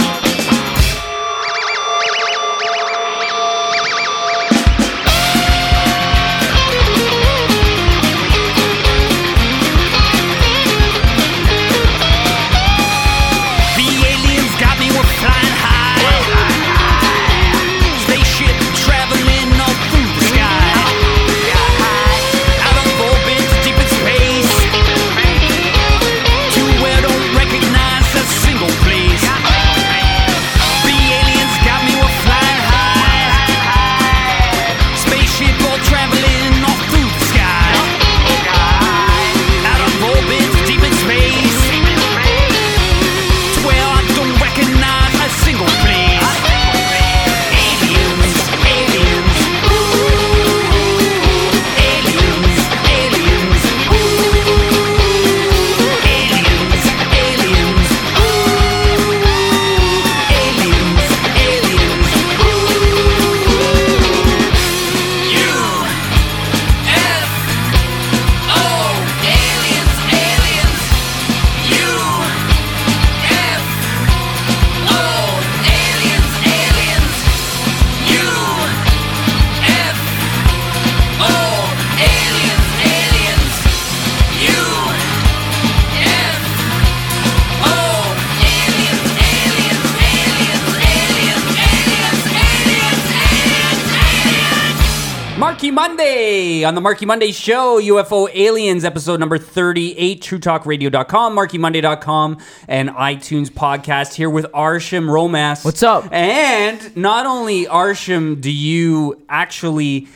Monday 95.87 96.65
on 96.65 96.75
the 96.75 96.81
Marky 96.81 97.05
Monday 97.05 97.31
Show, 97.31 97.81
UFO 97.81 98.29
Aliens, 98.33 98.83
episode 98.83 99.21
number 99.21 99.37
38, 99.37 100.21
TrueTalkRadio.com, 100.21 101.33
MarkyMonday.com, 101.33 102.39
and 102.67 102.89
iTunes 102.89 103.49
podcast 103.49 104.13
here 104.13 104.29
with 104.29 104.47
Arsham 104.47 105.05
Romas. 105.05 105.63
What's 105.63 105.83
up? 105.83 106.11
And 106.11 106.93
not 106.97 107.25
only, 107.25 107.67
Arsham, 107.67 108.41
do 108.41 108.51
you 108.51 109.23
actually 109.29 110.09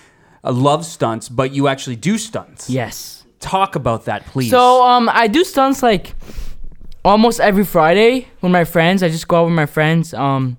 uh, 0.44 0.52
love 0.52 0.86
stunts, 0.86 1.30
but 1.30 1.54
you 1.54 1.70
actually 1.70 1.96
do 1.96 2.18
stunts. 2.18 2.70
Yes. 2.70 3.24
Talk 3.40 3.78
about 3.78 4.04
that, 4.06 4.26
please. 4.26 4.50
So 4.50 4.84
um, 4.84 5.10
I 5.14 5.28
do 5.28 5.46
stunts 5.46 5.82
like 5.82 6.16
almost 7.06 7.40
every 7.40 7.64
Friday 7.64 8.28
with 8.42 8.52
my 8.52 8.66
friends. 8.66 9.04
I 9.04 9.08
just 9.08 9.30
go 9.30 9.38
out 9.38 9.46
with 9.46 9.54
my 9.54 9.68
friends. 9.68 10.14
Um, 10.14 10.58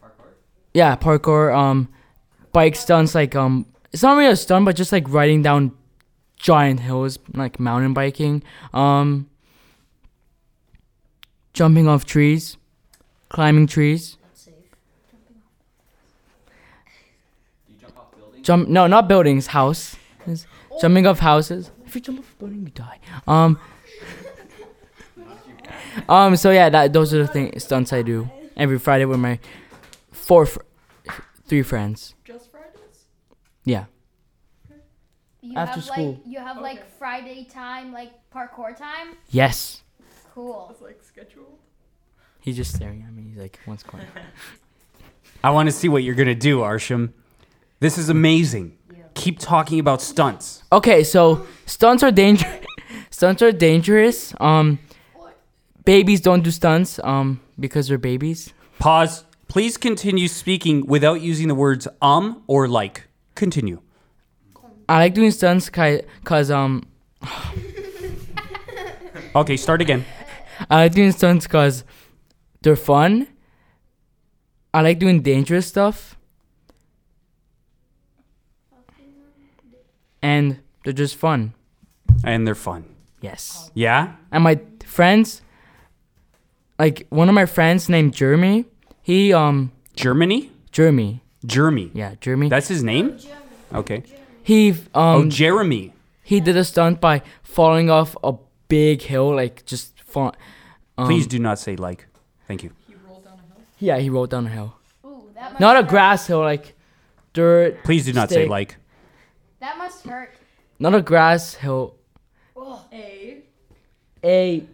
parkour? 0.00 0.28
yeah, 0.72 0.94
parkour. 0.94 1.52
Um, 1.52 1.88
bike 2.52 2.76
stunts 2.76 3.12
like 3.12 3.34
um, 3.34 3.66
it's 3.96 4.02
not 4.02 4.18
really 4.18 4.30
a 4.30 4.36
stunt, 4.36 4.66
but 4.66 4.76
just 4.76 4.92
like 4.92 5.08
riding 5.08 5.40
down 5.40 5.72
giant 6.36 6.80
hills, 6.80 7.18
like 7.32 7.58
mountain 7.58 7.94
biking. 7.94 8.42
Um, 8.74 9.30
jumping 11.54 11.88
off 11.88 12.04
trees, 12.04 12.58
climbing 13.30 13.66
trees. 13.66 14.18
Jump? 18.42 18.68
No, 18.68 18.86
not 18.86 19.08
buildings. 19.08 19.46
House. 19.46 19.96
Jumping 20.78 21.06
off 21.06 21.20
houses. 21.20 21.70
If 21.86 21.94
you 21.94 22.02
jump 22.02 22.18
off 22.18 22.34
a 22.34 22.36
building, 22.36 22.64
you 22.64 22.72
die. 22.72 22.98
Um. 23.26 23.58
Um. 26.06 26.36
So 26.36 26.50
yeah, 26.50 26.68
that 26.68 26.92
those 26.92 27.14
are 27.14 27.22
the 27.22 27.28
things 27.28 27.64
stunts 27.64 27.94
I 27.94 28.02
do 28.02 28.28
every 28.58 28.78
Friday 28.78 29.06
with 29.06 29.20
my 29.20 29.38
four, 30.12 30.44
fr- 30.44 30.60
three 31.46 31.62
friends. 31.62 32.15
Just 33.66 33.86
Fridays? 33.86 33.86
Yeah. 34.70 34.78
You 35.42 35.56
After 35.56 35.74
have 35.80 35.84
school. 35.84 36.12
like 36.12 36.20
you 36.26 36.38
have 36.38 36.60
like 36.60 36.86
Friday 36.98 37.44
time, 37.44 37.92
like 37.92 38.12
parkour 38.34 38.76
time. 38.76 39.16
Yes. 39.30 39.82
Cool. 40.34 40.68
It's 40.70 40.82
like 40.82 41.00
scheduled. 41.02 41.58
He's 42.40 42.56
just 42.56 42.74
staring 42.74 43.02
at 43.02 43.12
me. 43.12 43.24
He's 43.28 43.38
like, 43.38 43.58
"What's 43.64 43.82
going?" 43.82 44.04
on? 44.04 44.22
I 45.44 45.50
want 45.50 45.68
to 45.68 45.72
see 45.72 45.88
what 45.88 46.02
you're 46.02 46.14
gonna 46.14 46.34
do, 46.34 46.58
Arsham. 46.60 47.12
This 47.80 47.98
is 47.98 48.08
amazing. 48.08 48.76
Keep 49.14 49.38
talking 49.38 49.78
about 49.80 50.02
stunts. 50.02 50.62
Okay, 50.70 51.02
so 51.02 51.46
stunts 51.64 52.02
are 52.02 52.10
dangerous. 52.10 52.64
stunts 53.10 53.40
are 53.42 53.52
dangerous. 53.52 54.34
Um, 54.40 54.78
babies 55.84 56.20
don't 56.20 56.42
do 56.42 56.50
stunts. 56.50 56.98
Um, 57.02 57.40
because 57.58 57.88
they're 57.88 57.96
babies. 57.98 58.52
Pause. 58.78 59.24
Please 59.48 59.76
continue 59.78 60.28
speaking 60.28 60.86
without 60.86 61.20
using 61.22 61.48
the 61.48 61.54
words 61.54 61.88
um 62.02 62.42
or 62.46 62.68
like. 62.68 63.04
Continue. 63.36 63.80
I 64.88 64.98
like 64.98 65.14
doing 65.14 65.30
stunts 65.30 65.70
cause 65.70 66.50
um, 66.50 66.82
Okay, 69.36 69.56
start 69.56 69.80
again. 69.82 70.04
I 70.70 70.84
like 70.84 70.92
doing 70.92 71.12
stunts 71.12 71.46
cause 71.46 71.84
they're 72.62 72.74
fun. 72.74 73.28
I 74.72 74.80
like 74.80 74.98
doing 74.98 75.20
dangerous 75.20 75.66
stuff. 75.66 76.16
And 80.22 80.60
they're 80.84 80.92
just 80.92 81.16
fun. 81.16 81.52
And 82.24 82.46
they're 82.46 82.54
fun. 82.54 82.86
Yes. 83.20 83.70
Yeah? 83.74 84.16
And 84.32 84.42
my 84.42 84.58
friends, 84.84 85.42
like 86.78 87.06
one 87.10 87.28
of 87.28 87.34
my 87.34 87.46
friends 87.46 87.88
named 87.88 88.14
Jeremy, 88.14 88.64
he 89.02 89.32
um 89.32 89.72
Germany? 89.94 90.50
Jeremy. 90.72 91.22
Jeremy. 91.44 91.90
Yeah, 91.94 92.14
Jeremy. 92.20 92.48
That's 92.48 92.68
his 92.68 92.82
name? 92.82 93.18
Okay. 93.74 94.02
He 94.42 94.70
um 94.70 94.76
Oh, 94.94 95.24
Jeremy. 95.28 95.92
he 96.22 96.40
did 96.40 96.56
a 96.56 96.64
stunt 96.64 97.00
by 97.00 97.22
falling 97.42 97.90
off 97.90 98.16
a 98.22 98.34
big 98.68 99.02
hill, 99.02 99.34
like 99.34 99.64
just 99.66 100.00
fall. 100.02 100.34
Um, 100.98 101.06
Please 101.06 101.26
do 101.26 101.38
not 101.38 101.58
say 101.58 101.76
like. 101.76 102.06
Thank 102.48 102.62
you. 102.62 102.70
He 102.88 102.94
rolled 103.06 103.24
down 103.24 103.34
a 103.34 103.36
hill. 103.54 103.64
Yeah, 103.78 103.98
he 103.98 104.08
rolled 104.10 104.30
down 104.30 104.46
a 104.46 104.50
hill. 104.50 104.74
Ooh, 105.04 105.28
that 105.34 105.52
must 105.52 105.60
Not 105.60 105.76
a 105.76 105.80
hurt. 105.82 105.88
grass 105.90 106.26
hill, 106.26 106.40
like 106.40 106.74
dirt. 107.32 107.82
Please 107.84 108.04
do 108.06 108.12
not 108.12 108.28
say 108.30 108.42
stick. 108.42 108.48
like. 108.50 108.76
That 109.60 109.76
must 109.78 110.04
hurt. 110.06 110.32
Not 110.78 110.94
a 110.94 111.02
grass 111.02 111.54
hill. 111.54 111.94
A. 112.92 113.42
A 114.24 114.64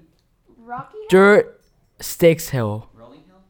Rocky. 0.58 0.96
dirt 1.08 1.60
sticks 2.00 2.48
hill. 2.50 2.88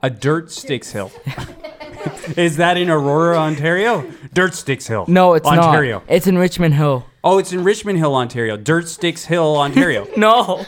A 0.03 0.11
dirt 0.11 0.51
sticks 0.51 0.91
hill. 0.93 1.13
is 2.37 2.57
that 2.57 2.77
in 2.77 2.89
Aurora, 2.91 3.37
Ontario? 3.39 4.05
Dirt 4.33 4.55
Sticks 4.55 4.87
Hill. 4.87 5.05
No, 5.09 5.35
it's 5.35 5.47
Ontario. 5.47 5.99
not. 5.99 6.05
It's 6.09 6.27
in 6.27 6.39
Richmond 6.39 6.75
Hill. 6.75 7.07
Oh, 7.25 7.39
it's 7.39 7.53
in 7.53 7.63
Richmond 7.65 7.99
Hill, 7.99 8.15
Ontario. 8.15 8.57
Dirt 8.57 8.89
Sticks 8.89 9.25
Hill, 9.25 9.57
Ontario. 9.57 10.07
No. 10.17 10.65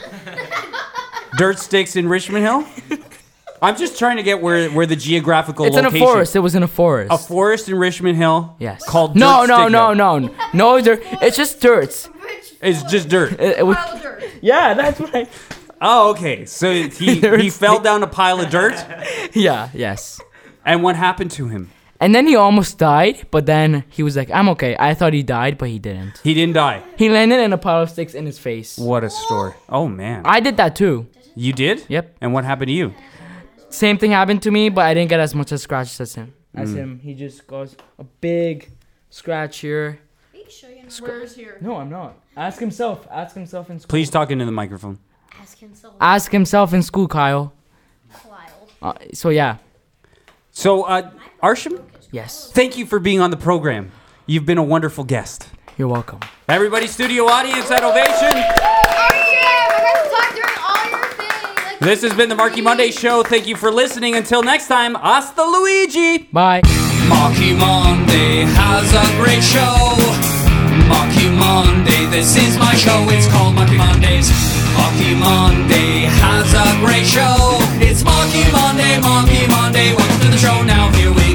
Dirt 1.37 1.59
Sticks 1.59 1.95
in 1.95 2.07
Richmond 2.07 2.45
Hill? 2.45 2.99
I'm 3.61 3.75
just 3.77 3.97
trying 3.97 4.17
to 4.17 4.23
get 4.23 4.41
where 4.41 4.69
where 4.69 4.85
the 4.85 4.95
geographical 4.95 5.65
It's 5.65 5.75
in 5.77 5.85
a 5.85 5.91
forest. 5.91 6.35
It 6.35 6.39
was 6.39 6.55
in 6.55 6.63
a 6.63 6.67
forest. 6.67 7.11
A 7.11 7.17
forest 7.17 7.67
in 7.67 7.75
Richmond 7.75 8.17
Hill. 8.17 8.55
Yes. 8.59 8.85
Called 8.85 9.15
no, 9.15 9.41
Dirt 9.41 9.47
no, 9.47 9.57
Stick 9.63 9.71
no, 9.71 9.85
Hill. 9.87 9.95
no, 9.95 10.19
no, 10.19 10.33
no. 10.53 10.81
Dirt. 10.81 11.01
It's 11.21 11.35
just 11.37 11.59
dirt. 11.61 12.07
It's 12.61 12.83
just 12.83 13.09
dirt. 13.09 13.33
It- 13.39 13.59
it 13.59 13.65
was- 13.65 13.75
Pile 13.77 13.95
of 13.95 14.01
dirt. 14.01 14.23
yeah, 14.41 14.73
that's 14.75 14.99
right. 14.99 15.29
Oh, 15.81 16.11
okay. 16.11 16.45
So 16.45 16.71
he 16.71 17.19
he 17.19 17.49
fell 17.49 17.79
down 17.79 18.01
a 18.03 18.07
pile 18.07 18.39
of 18.39 18.49
dirt, 18.49 18.75
Yeah. 19.35 19.69
Yes. 19.73 20.21
And 20.65 20.83
what 20.83 20.95
happened 20.95 21.31
to 21.31 21.47
him? 21.47 21.71
And 21.99 22.13
then 22.13 22.27
he 22.27 22.35
almost 22.35 22.77
died, 22.77 23.25
but 23.31 23.45
then 23.45 23.85
he 23.89 24.03
was 24.03 24.17
like, 24.17 24.29
"I'm 24.29 24.49
okay." 24.49 24.75
I 24.77 24.93
thought 24.93 25.13
he 25.13 25.23
died, 25.23 25.57
but 25.57 25.69
he 25.69 25.79
didn't. 25.79 26.19
He 26.23 26.33
didn't 26.33 26.53
die. 26.55 26.83
He 26.97 27.09
landed 27.09 27.39
in 27.39 27.53
a 27.53 27.57
pile 27.57 27.83
of 27.83 27.89
sticks 27.89 28.13
in 28.13 28.25
his 28.25 28.37
face. 28.37 28.77
What 28.77 29.03
a 29.03 29.09
story. 29.09 29.53
Oh 29.69 29.87
man. 29.87 30.21
I 30.25 30.39
did 30.41 30.57
that 30.57 30.75
too. 30.75 31.07
You 31.35 31.53
did? 31.53 31.85
Yep. 31.87 32.17
And 32.21 32.33
what 32.33 32.43
happened 32.45 32.67
to 32.67 32.73
you? 32.73 32.93
Same 33.69 33.97
thing 33.97 34.11
happened 34.11 34.41
to 34.43 34.51
me, 34.51 34.69
but 34.69 34.85
I 34.85 34.93
didn't 34.93 35.09
get 35.09 35.19
as 35.19 35.33
much 35.35 35.51
as 35.51 35.61
scratches 35.63 35.99
as 36.01 36.15
him. 36.15 36.33
As 36.53 36.71
Mm. 36.73 36.75
him, 36.77 36.99
he 37.03 37.13
just 37.13 37.45
goes 37.47 37.75
a 37.99 38.03
big 38.03 38.69
scratch 39.09 39.59
here. 39.59 39.99
Where's 41.01 41.35
here? 41.35 41.57
No, 41.61 41.77
I'm 41.77 41.89
not. 41.89 42.13
Ask 42.37 42.59
himself. 42.59 43.07
Ask 43.11 43.35
himself 43.35 43.69
in 43.69 43.79
school. 43.79 43.89
Please 43.89 44.09
talk 44.09 44.29
into 44.31 44.45
the 44.45 44.51
microphone. 44.51 44.99
Ask 45.41 45.57
himself. 45.59 45.95
Ask 45.99 46.31
himself 46.31 46.73
in 46.73 46.81
school, 46.83 47.07
Kyle. 47.07 47.53
Lyle. 48.29 48.67
Uh, 48.81 48.93
so 49.13 49.29
yeah. 49.29 49.57
So, 50.55 50.83
uh, 50.83 51.09
Arsham, 51.43 51.81
Yes. 52.11 52.49
thank 52.53 52.77
you 52.77 52.85
for 52.85 52.97
being 52.97 53.19
on 53.19 53.29
the 53.29 53.35
program. 53.37 53.91
You've 54.25 54.45
been 54.45 54.57
a 54.57 54.63
wonderful 54.63 55.03
guest. 55.03 55.49
You're 55.77 55.89
welcome. 55.89 56.19
Everybody, 56.47 56.87
studio 56.87 57.25
audience 57.25 57.69
at 57.69 57.83
Ovation. 57.83 58.31
Yeah, 58.31 58.55
I 58.55 59.81
got 59.83 60.03
to 60.03 60.09
talk 60.15 60.29
during 60.33 60.57
all 60.63 60.89
your 60.89 61.11
things. 61.19 61.71
Like, 61.71 61.79
This 61.81 62.01
has 62.03 62.13
been 62.13 62.29
the 62.29 62.35
Marky 62.35 62.61
Monday 62.61 62.91
Show. 62.91 63.21
Thank 63.23 63.47
you 63.47 63.57
for 63.57 63.69
listening. 63.69 64.15
Until 64.15 64.41
next 64.43 64.67
time, 64.67 64.95
hasta 64.95 65.43
Luigi. 65.43 66.29
Bye. 66.31 66.61
Marky 67.09 67.51
Monday 67.53 68.47
has 68.55 68.87
a 68.95 69.05
great 69.21 69.43
show. 69.43 69.75
Marky 70.87 71.27
Monday, 71.35 72.05
this 72.09 72.37
is 72.37 72.57
my 72.57 72.73
show. 72.75 73.05
It's 73.09 73.27
called 73.27 73.55
Marky 73.55 73.75
Mondays. 73.77 74.31
Marky 74.79 75.13
Monday 75.19 76.07
has 76.23 76.47
a 76.55 76.79
great 76.79 77.05
show. 77.05 77.59
It's 77.81 78.03
Marky 78.03 78.43
Monday, 78.51 78.99
Marky 79.01 79.47
Monday. 79.47 79.93
Welcome 79.93 80.19
to 80.21 80.27
the 80.29 80.37
show 80.37 80.63
now. 80.63 80.91
Here 80.93 81.11
we 81.11 81.34